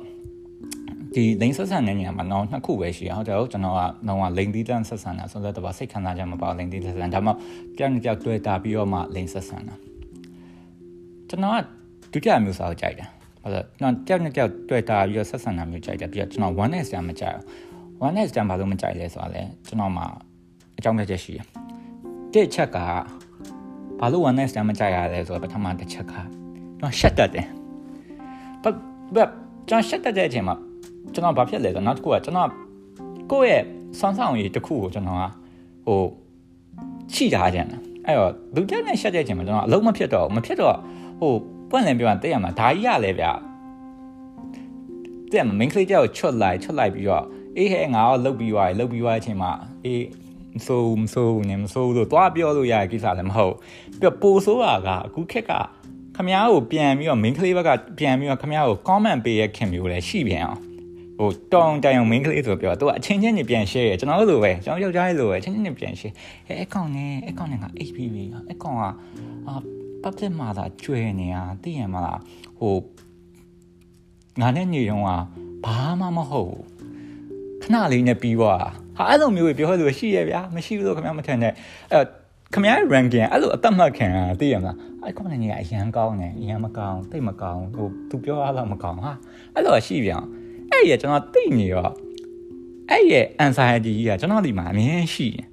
[1.15, 7.31] ဒီလိန်ဆက်ဆံတဲ့နေရာမှာတော့နှစ်ခုပဲရှိရဟုတ်တယ်ကျွန်တော်ကတော့ကလိန်သီးတန်းဆက်ဆံတာဆိုတော့စိတ်ခံစားချက်မပေါ့လိန်သီးဆက်ဆံဒါမှ
[7.77, 9.75] ကြောက်ကြောက်တွေ့တာပြီးတော့မှလိန်ဆက်ဆံတာ
[11.29, 11.57] ကျွန်တော်က
[12.11, 13.07] ဒုတိယမျိုးစားကိုကြိုက်တယ်
[13.41, 17.45] ဟုတ်တယ်ကျွန်တော်ကြောက်ကြောက်တွေ့တာပြီးတော့ဆက်ဆံတာမျိုးကြိုက်တယ်ပြီးတော့ကျွန်တော် one next တန်းမကြိုက်ဘူး
[18.05, 20.05] one next တန်းဘာလို့မကြိုက်လဲဆိုတော့လေကျွန်တော်မှာ
[20.77, 21.45] အကြောင်းပြချက်ရှိတယ်
[22.33, 22.77] တစ်ချက်က
[23.99, 26.25] ဘာလို့ one next တန်းမကြိုက်ရလဲဆိုတော့ပထမတစ်ချက်ကကျွန်
[26.81, 27.47] တော်ရှက်တတ်တယ်
[28.63, 28.65] ဘ
[29.15, 29.17] ဘ
[29.69, 30.55] ကျွန်တော်ရှက်တတ်တဲ့အချိန်မှာ
[31.13, 32.49] ကျွန်တော်ဘာဖြစ်လဲဆိုတော့နောက်တစ်ခုကကျွန်တော်
[33.31, 33.63] ကိုယ့်ရဲ့
[33.99, 35.23] ဆွမ်းဆောင်ရည်တစ်ခုကိုကျွန်တော်က
[35.85, 36.01] ဟို
[37.13, 37.67] ချိထားကြတယ်
[38.05, 40.75] အဲ့တော့လူတက်နဲ့ရှက်တဲ့အချိန်မှာကျွန်တော်အလုံးမဖြစ်တော့မဖြစ်တော့
[41.21, 41.33] ဟို
[41.69, 43.25] ပွင့်လင်းပြောရင်သိရမှာဒါကြီးရလဲဗျ
[45.31, 47.25] တဲ့မင်းကလေးကြောက်ချွတ်လိုက်ချွတ်လိုက်ပြီးတော့
[47.57, 49.51] အေးဟဲငါတော့လုတ်ပြီးသွားပြီလုတ်ပြီးသွားတဲ့အချိန်မှာ
[49.85, 50.03] အေး
[50.55, 53.55] မဆိုးမဆိုးနေမဆိုးလို့တွားပြောလို့ရတဲ့ကိစ္စလည်းမဟုတ်
[53.99, 55.51] ပြီးတော့ပိုဆိုးတာကအခုခက်က
[56.15, 60.59] ခမားကိုပြန်ပြီးတော့ main ကလေးဘက်ကပြန်ပြီးတော့ခမားကို comment ပေးရခင်မျိုးလည်းရှိပြန်အောင်
[61.21, 66.13] ဟိုတောင်းတိုင်အောင် main ကလေးဆိုပြောသူကအချင်းချင်းနေပြန် share ရကျွန်တော်တို့လိုပဲကျွန်တော်ယောက်ျားလေးလိုပဲအချင်းချင်းနေပြန် share
[66.47, 68.15] အဲအကောင့်နဲ့အကောင့်နဲ့က HPV
[68.51, 68.83] အကောင့်က
[69.47, 69.55] အာ
[70.03, 72.19] public မှာသာကျွဲနေတာသိရမလား
[72.59, 72.75] ဟို
[74.41, 75.09] ငါနဲ့ညီတုံးက
[75.65, 76.65] ဘာမှမဟုတ်ဘူး
[77.61, 78.59] ခဏလေးနဲ့ပြီးသွား
[78.97, 81.53] ဟာအဲ့လိုမျိုးပြောလို့ရှိရဗျာမရှိဘူးလို့ခင်ဗျားမထင်နဲ့
[81.91, 82.03] အဲ့
[82.53, 89.13] ခင်ဗျားရဲ့ ranking အဲ့လိုအသက်မှတ်ခံတာသိရမလားအဲ့ comment ကြီးကအရန်ကောင်းတယ်အရန်မကောင်းတိတ်မကောင်းဟိုသူပြောရတော့မကောင်းဟာ
[89.55, 90.23] အဲ့လိုရှိပြန်
[90.71, 91.87] အဲ့ရကျွန်တော်သိနေရော
[92.89, 95.45] အဲ့ရဲ့ anxiety ကြီးကကျွန်တော်ဒီမှာအမြင်ရှိတယ်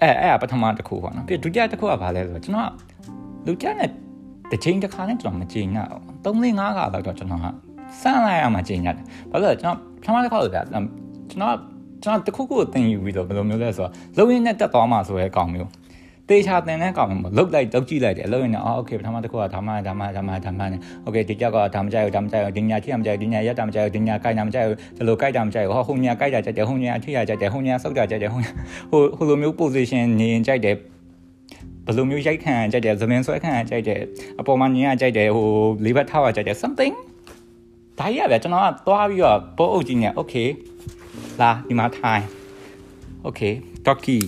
[0.00, 2.70] အဲ့အဲ့ပထမတစ်ခုပေါ့နော်ပြီးဒုတိယတစ်ခုကဘာလဲဆိုတော့ကျွန်တော်
[3.46, 3.90] လူကြနဲ့
[4.50, 7.46] တစ်ချိန်တစ်ခါနဲ့ကျွန်တော်မကြင်ရအောင်3 4 5ခါလောက်တော့ကျွန်တော်က
[8.00, 10.82] စမ်းလိုက်ရမှကြင်ရတယ်ဘာလို့လဲကျွန်တော်ပထမတစ်ခါလို့ဗျာကျွန်
[11.42, 11.56] တော်
[12.02, 15.70] ကျွန်တော်တခုခုကိုသင်ယူပြီးတော့ဘယ်လိုမျိုးလဲဆိုတော့လုံရင်းနဲ့တက်သွားမှဆိုရဲအကောင်မျိုး
[16.29, 28.41] တေချာတင်တဲ့ကောင်မျိုးလုတ်လိုက်တုတ်ကြည့်လိုက်တယ်အလုံးနဲ့အော်โอเคပထမတစ်ခုကဒါမှဒါမှဒါမှဒါမှနဲ့โอเคဒီကြောက်ကဒါမကြိုက်ဘူးဒါမကြိုက်ဘူးဒီညာထိမကြိုက်ဘူးဒီညာရက်တာမကြိုက်ဘူးဒီညာကြိုက်တာမကြိုက်ဘူးဒီလိုကြိုက်တာမကြိုက်ဘူးဟောဟိုညာကြိုက်တာကြိုက်တယ်ဟိုညာထိရကြိုက်တယ်ဟိုညာစောက်တာကြိုက်တယ်ဟို
[28.91, 30.75] ဟိုဟိုလိုမျိုး position နေရင်ကြိုက်တယ်
[31.85, 34.01] ဘယ်လိုမျိုးရိုက်ခံကြိုက်တယ်သမင်းဆွဲခံကြိုက်တယ်
[34.39, 35.47] အပေါ်မှာညင်ကကြိုက်တယ်ဟို
[35.85, 36.93] လေးဘက်ထောက်ရကြိုက်တယ် something
[37.99, 40.47] ဒါကြီးရဗျကျွန်တော်ကသွားပြီးတော့ပိုးအုပ်ကြီးနဲ့ okay
[41.41, 42.23] လာဒီမှာထိုင်
[43.25, 43.53] okay
[43.85, 44.21] turkey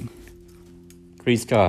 [1.23, 1.67] 3 star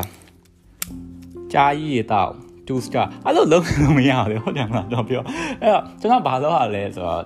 [1.54, 2.32] ကြာကြီးရတော့
[2.68, 5.24] 2 star အဲ့လိုလုံးလို့မရဘူးဟုတ်တယ်မလားတော့ပြော
[5.62, 7.24] အဲ့တော့ကျွန်တော်ဘာလို့ရလဲဆိုတော့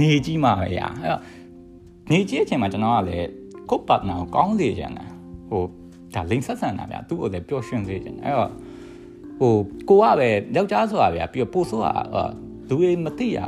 [0.00, 1.20] နေကြီးမှာပဲရအဲ့တော့
[2.10, 3.28] နေကြီးအချိန်မှာကျွန်တော်ကလည်း
[3.70, 5.10] ကိုယ့် partner ကိုကောင်းစေချင်တယ်
[5.48, 5.62] ဟို
[6.14, 8.50] ဒါလိန်ဆက်ဆန်တာဗျသူ့ကိုလည်းပျော်ရွှင်စေချင်တယ်အဲ့တော့
[9.38, 9.54] ဟို
[9.88, 11.92] ကိုကပဲယောက်ျားဆိုတာဗျပြီးတော့ပို့ဆိုတာ
[12.68, 13.38] လူတွေမသိရ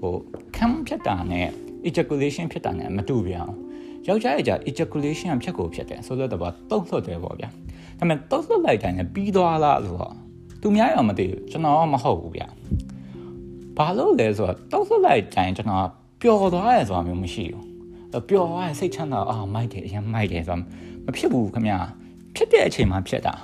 [0.00, 0.14] ဟို
[0.56, 1.48] cam ဖြစ်တာနဲ့
[1.88, 3.56] ejaculation ဖြစ်တာနဲ့မတူပြန်အောင်
[4.08, 7.48] ယောက်ျားရဲ့ကြာ ejaculation ကဖြစ်ကိုဖြစ်တယ်ဆိုတော့တော့တုံ့ဆွတ်တယ်ပေါ့ဗျာ
[8.02, 10.14] ဒါပေမဲ့တုံ့ဆွတ်လိုက်တိုင်းနဲ့ပြီးသွားလားဆိုတော့
[10.62, 12.48] သူများရောမသိဘူးကျွန်တော်မဟုတ်ဘူးဗျာ
[13.76, 15.88] ဘာလို့လဲဆိုတော့တုံ့ဆွတ်လိုက်တိုင်းကျွန်တော်
[16.22, 17.64] ပျော်သွားရဲဆိုတာမျိုးမရှိဘူး
[18.28, 20.60] ပျော်သွားရင်စိတ်ချမ်းသာအာမိုက်တယ်အရင်မိုက်တယ်ဆိုတော့
[21.04, 21.78] မဖြစ်ဘူးခင်ဗျာ
[22.36, 23.34] ဖြစ်တဲ့အချိန်မှာဖြစ်တာ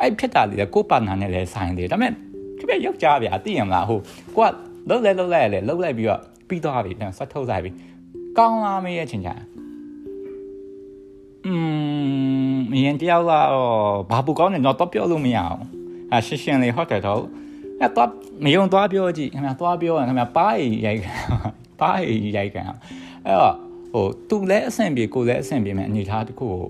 [0.00, 2.12] အဲ့ဖြစ်တာလေကိုပါနာနဲ့လည်းဆိုင်တယ်ဒါပေမဲ့
[2.58, 3.98] ခင်ဗျယောက်ျားဗျာသိရမလားဟို
[4.36, 4.50] ကိုက
[4.88, 7.70] လှုပ်လဲလှုပ်လဲလေလှုပ်လိုက်ပြီးတော့ပြီးသွားပြီဆက်ထုတ်လိုက်ပြီ
[8.38, 9.34] ကောင်းလာမေးရဲ့ချင်းချာ
[11.46, 11.54] อื
[12.54, 13.46] มအရင်တယောက်ကတော့
[14.10, 15.60] ဘာပူကောင်းနေတော့တော့ပြောလို့မရအောင်
[16.12, 17.22] အဲရှင်းရှင်းလေးဟုတ်တယ်တော့
[17.80, 18.10] အဲတော့
[18.44, 20.54] မယုံသွားပြောကြည့်ခင်ဗျာသွားပြောရင်ခင်ဗျာပါး
[20.86, 21.12] ရိုက်ခံ
[21.80, 21.98] ပါး
[22.36, 22.62] ရိုက်ခံ
[23.24, 23.54] အဲ့တော့
[23.92, 26.62] ဟိုသူလည်းအဆင်ပြေကိုလည်းအဆင်ပြေမယ်အနေထားတစ်ခုကို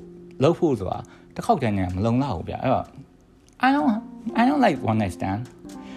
[0.43, 0.99] လှုပ်ဖို့ဆိုတာ
[1.35, 2.87] တစ်ခေါက်တည်းနဲ့မလုံလောက်ဘူးဗျအဲ့တော့
[3.67, 3.91] I don't
[4.41, 5.41] I don't like one night stand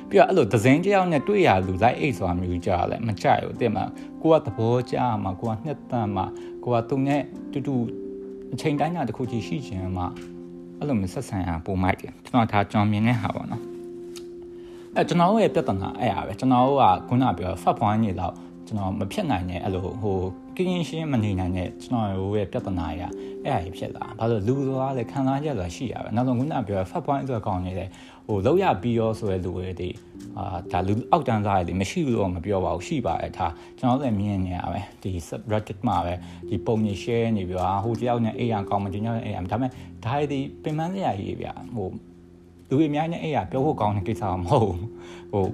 [0.09, 3.77] ပြီးတော့အဲ့လိုဒဇင်းတယောက်နဲ့တွေ့ရလူလိုက်အိတ်ဆိုတာမျိုးကြားလဲမကြိုက်ဘူးတင်မ
[4.21, 6.25] ကိုကသဘောကျမှာကိုကနှစ်တန်မှာ
[6.63, 7.75] ကိုကသူနဲ့တူတူ
[8.53, 10.07] အချိန်တိုင်းတာတစ်ခုကြီးရှိချင်မှာ
[10.79, 13.63] အဲ့လိုမျိုးဆက်ဆံရပုံမိုက်တယ်ကျွန်တော်ဒါကြောင်မြင်တဲ့ဟာပေါ့နော်
[14.95, 18.33] အဲကျွန်တော်ရဲ့ပြဿနာအဲ့ရပဲကျွန်တော်ကခုနပြောဖတ်ပွားနေတော့
[18.67, 20.19] ကျွန်တော်မဖြစ်နိုင်တဲ့အဲ့လိုဟို
[20.57, 22.07] ကင်းရှင်းမနေနိုင်တဲ့ကျွန်တော်
[22.37, 23.11] ရဲ့ပြဿနာကြီး
[23.45, 27.89] အဲ့အရာကြီးဖြစ်လာဘာလို့လူဆိုတာလည်းခံစားချက်ဆိုတာရှိရပဲနောက်ဆုံးခုနပြောဖတ်ပွားဆိုကောင်းနေတယ်
[28.29, 29.89] ဟိုလောက်ရပြီးရောဆိုတဲ့လူတွေဒီ
[30.37, 36.13] အာဒါလူအောက်တန်းစားရည်မရှိဘူးလို့မပြောပါဘူးရှိပါတယ်ဒါကျွန်တော်လည်းမြင်နေရပဲဒီ subreddit မှာပဲ
[36.49, 39.71] ဒီပုံကြီး share နေပြီးတော့ဟိုတယောက်နဲ့အိမ်ရကောင်းမှဒီညောင်းနဲ့အိမ်ရဒါပေမဲ့
[40.05, 41.87] ဒါဒီပင်ပန်းစရာကြီးဗျာဟို
[42.69, 44.71] လူတွေအများကြီးနဲ့အိမ်ရပြောဖို့ကောင်းတဲ့ကိစ္စမဟုတ်
[45.31, 45.45] ဟို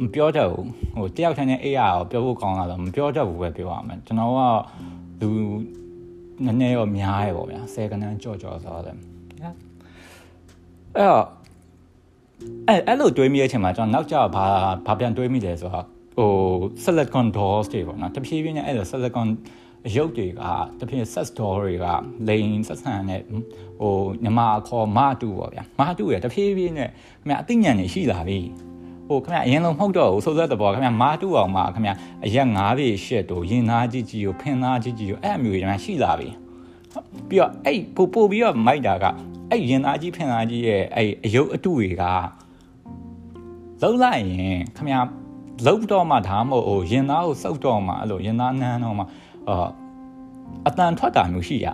[0.00, 0.66] မပြောတတ်ဘူး
[0.98, 4.40] ဟိုတယောက်တည်းနဲ့အိမ်ရကိုပြောဖို့ကောင်းလာတော့မပြောတတ်ဘူးပဲပြောရမယ်ကျွန်တော်က
[5.20, 5.28] လူ
[6.44, 8.96] နည်းနည်းရောများရပေါ့ဗျာဆယ်ကနန်းကြော့ကြော့ဆိုတော့အဲ့
[10.98, 11.39] တော့
[12.68, 14.46] အဲ့အဲ့လိုတွေးမိတဲ့အချိန်မှာကျွန်တော်နောက်ကျဘာ
[14.86, 16.30] ဘာပြန်တွေးမိလဲဆိုတော့ဟို
[16.84, 19.28] silicon doors တွေပေါ့နော်တဖြည်းဖြည်းနဲ့အဲ့လို silicon
[19.96, 20.32] ရုပ်တွေက
[20.80, 21.86] တဖြည်း sex doll တွေက
[22.28, 23.20] လိန်ဆက်ဆံတဲ့
[23.80, 28.38] ဟိုညီမခေါ်မတူပေါ့ဗျာမတူရတဖြည်းဖြည်းနဲ့ခင်ဗျအသိဉာဏ်တွေရှိလာပြီ
[29.08, 31.90] ဟဟိုခင်ဗျအရင်လုံးမဟုတ်တော့ဘူးဆိုတဲ့သဘောခင်ဗျမာတူအောင်မှာခင်ဗျ
[32.24, 36.28] အရက်၅ပြေရှစ်တို့ရင်သားကြီးကြီးကိုဖင်သားကြီးကြီးကိုအဲ့အမျိုးတွေရှိလာပြီ
[37.28, 39.04] ပြီးတော့အဲ့ပို့ပို့ပြီးတော့မိုက်တာက
[39.50, 42.04] အဲ့ရင်သားကြီးဖင်သားကြီးရဲ့အဲ့အယုတ်အတုတွေက
[43.82, 44.96] လုံးလိုက်ရင်ခင်ဗျ
[45.66, 49.04] လုံးတော့မှဒါမှမဟုတ်ရင်သားကိုစုပ်တော့မှအဲ့လိုရင်သားနန်းတော့မှ
[49.48, 49.68] အာ
[50.68, 51.68] အတန်ထွက်တာမျိုးရှိရ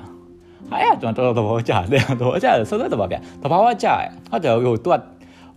[0.70, 5.00] အဲ့အကျွန်တော်တော်တော်သဘောကျတယ်သဘောကျတယ်ဆိုတဲ့သဘောဗျသဘာဝကျတယ်ဟုတ်တယ်ဟိုသူက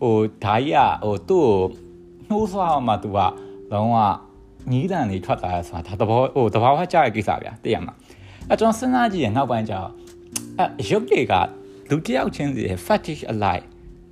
[0.01, 1.51] ဟိုဓာကြီးကဟိုသူ့ကို
[2.29, 3.17] နှိုးဆွားမှသူက
[3.71, 3.95] လုံးဝ
[4.71, 7.93] ညီးတန်လေးထွက်လာဆိုတာဒါသဘောဟိုသဘာဝကျတဲ့ကိစ္စဗျသိရမှာ
[8.49, 9.89] အဲကျွန်တော်စဉ်းစားကြည့်ရင်နောက်ပိုင်းကျတော့
[10.59, 11.33] အဲရုပ်တွေက
[11.89, 13.65] လူတယောက်ချင်းစီ fetish alike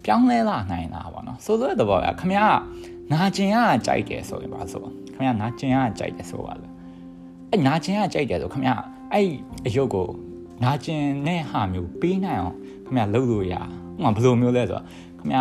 [0.05, 2.41] ပြောင်းလဲလာနိုင်တာပေါ့နော်ဆိုလိုတဲ့သဘောကခမရ
[3.11, 6.67] နာကျင်ကကြိုက်တယ်ဆိုရင်ပါဆိုခမရနာကျင်ကကြိုက်တယ်ဆိုပါလေ
[7.51, 8.69] အဲနာကျင်ကကြိုက်တယ်ဆိုခမရ
[9.13, 9.27] အဲ့
[9.65, 10.07] အယုတ်ကို
[10.63, 12.55] နာကျင်တဲ့ဟာမျိုးပေးနိုင်အောင်
[12.87, 13.61] ခမရလုပ်လို့ရဥ
[14.03, 14.83] မာဘယ်လိုမျိုးလဲဆိုတော့
[15.19, 15.39] ခမရ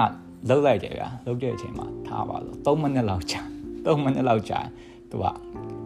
[0.49, 3.40] လှုပ်လိုက်တယ်ဗျာလှုပ်တဲ့အချိန်မှာထားပါလို့3မိနစ်လောက်ကြာ
[3.85, 4.59] 3မိနစ်လောက်ကြာ
[5.11, 5.25] သူက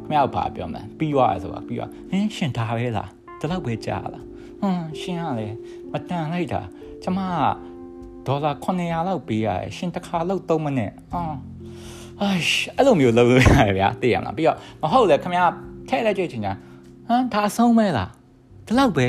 [0.05, 3.09] ခမရဘာပြောမလဲပြီးသွားတယ်ဆိုတာပြီးသွားဟင်းရှင်ဒါပဲလား
[3.41, 4.25] ဒီလောက်ပဲကြာလား
[4.61, 5.57] ဟွန်းရှင်ကလည်း
[5.93, 6.61] မတန်လိုက်တာ
[7.03, 7.71] ကျမက
[8.27, 11.37] ဒေါ်လာ900လောက်ပေးရတယ်ရှင်တစ်ခါလောက်3မိနစ်အော်
[12.21, 12.43] အိုင်
[12.77, 15.43] အဲ့လိုမျိုးလုပ်လို့ရတယ်ဗျာသိရမလားပြီးတော့မဟုတ်လေခမရ
[15.89, 16.53] ထဲလိုက်ကြည့်ချင်တာ
[17.09, 18.11] ဟမ်ဒါဆုံးမဲလား
[18.67, 19.07] ဒီလောက်ပဲ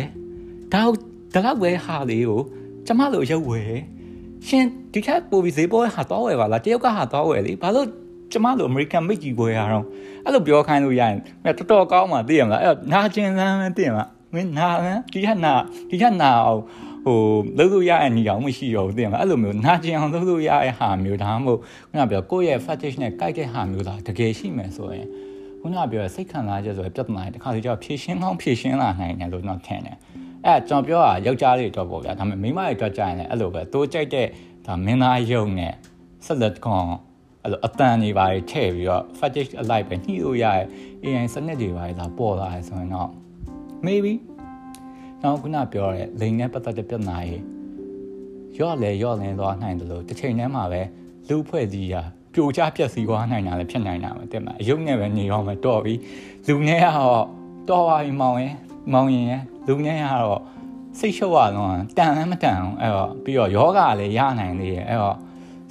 [0.73, 0.81] ဒါ
[1.33, 2.41] ဒီလောက်ပဲဟာလေးကို
[2.87, 3.79] ကျမလိုရုပ်ဝယ်
[4.47, 7.87] ရှင်ဒီထက်ပိုပြီးဈေးပေါ်ဟာတော့ဝယ်ပါလားတယောက်ကဟာတော့ဝယ်လေဘာလို့
[8.31, 9.85] ကျမလိုအမေရိကန်မိတ်ကြီးဝယ်ရအောင်
[10.25, 11.15] အဲ့လိုပြောခိုင်းလို့ရရင်
[11.45, 14.67] တော်တော်ကောင်းမှသိရမလားအဲ့နာကျင်စမ်းမသိရမလား မင်းနာ
[15.13, 15.53] ဒီထက်နာ
[15.89, 16.61] ဒီထက်နာအောင်
[17.05, 17.17] ဟို
[17.57, 25.07] လုပ်လို့ရတဲ့နေအောင်မရှိတော့ဘူးသိရမလားအဲ့လိုမျိုးနာကျင်အောင်လုပ်လို့ရတဲ့ဟာမျိုးဒါမှမဟုတ်ခုနပြောကိုယ့်ရဲ့ fetish နဲ့ကိုက်တဲ့ဟာမျိုးလားတကယ်ရှိမယ်ဆိုရင်
[25.61, 29.97] ခုနပြောစိတ်ခံစားချက်ဆိုရင်ပြဿနာတခါတည်းကျဖြည့်ရှင်းကောင်းဖြည့်ရှင်းလာနိုင်တယ်လို့တော့ထင်တယ်
[30.45, 34.27] အဲ့ကျွန်တော်ပြောတာယောက်ျားလေးတော့ပေါ့ဗျာဒါပေမဲ့မိန်းမတွေတော့ကြာရင်လည်းအဲ့လိုပဲတိုးကြိုက်တဲ့
[34.65, 35.73] ဒါမင်းသားယုံနဲ့
[36.25, 36.87] ဆက်လက်ကွန်
[37.43, 40.65] အဲ့လိုအတန်တွေပါထည့်ပြီးတော့ fetish alike ပဲညှိလို့ရရဲ့
[41.03, 43.09] AI စနစ်တွေပါလာပေါ်လာတယ်ဆိုရင်တော့
[43.85, 44.13] maybe
[45.21, 47.37] နောက်ခုနပြောတဲ့လိန်နဲ့ပတ်သက်တဲ့ပြဿနာတွေ
[48.59, 50.81] ရော့လေရော့လင်းသွားနိုင်တယ်လို့တစ်ချိန်တည်းမှာပဲ
[51.27, 52.01] လူဖွဲ့စည်းရာ
[52.33, 55.99] ပြိုချပြက်စီးသွားနိုင်တာလည်းဖြစ်နိုင်တာပဲတဲ့မှာအယုတ်နဲ့ပဲနေရောမယ်တော့ပြီး
[56.47, 57.23] လူနဲ့ကတော့
[57.69, 58.55] တော်ပါပြီမောင်ရင်
[58.93, 60.41] မောင်ရင်လူနဲ့ကတော့
[60.99, 65.17] စိတ်ရှုပ်ရတော့တန်လည်းမတန်အောင်အဲ့တော့ပြီးတော့ယောဂလည်းရနိုင်သေးတယ်အဲ့တော့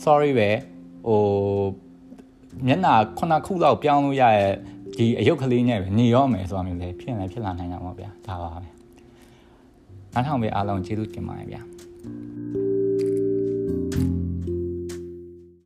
[0.05, 0.49] sorry ပဲ
[1.07, 1.21] ဟို
[2.67, 4.53] မျက်နှာခုနှစ်ခုလောက်ပြောင်းလို့ရရဲ့
[4.99, 8.69] ဒီအယုတ်ကလေးနဲ့ပဲနေရောမယ်ဆိုတာမျိုးလည်းဖြစ်လည်းဖြစ်လာနိုင်တာပေါ့ဗျာဒါပါပဲ
[10.15, 11.61] အားထောင်ပဲအားလုံးကျေးဇူးတင်ပါတယ်ဗျာ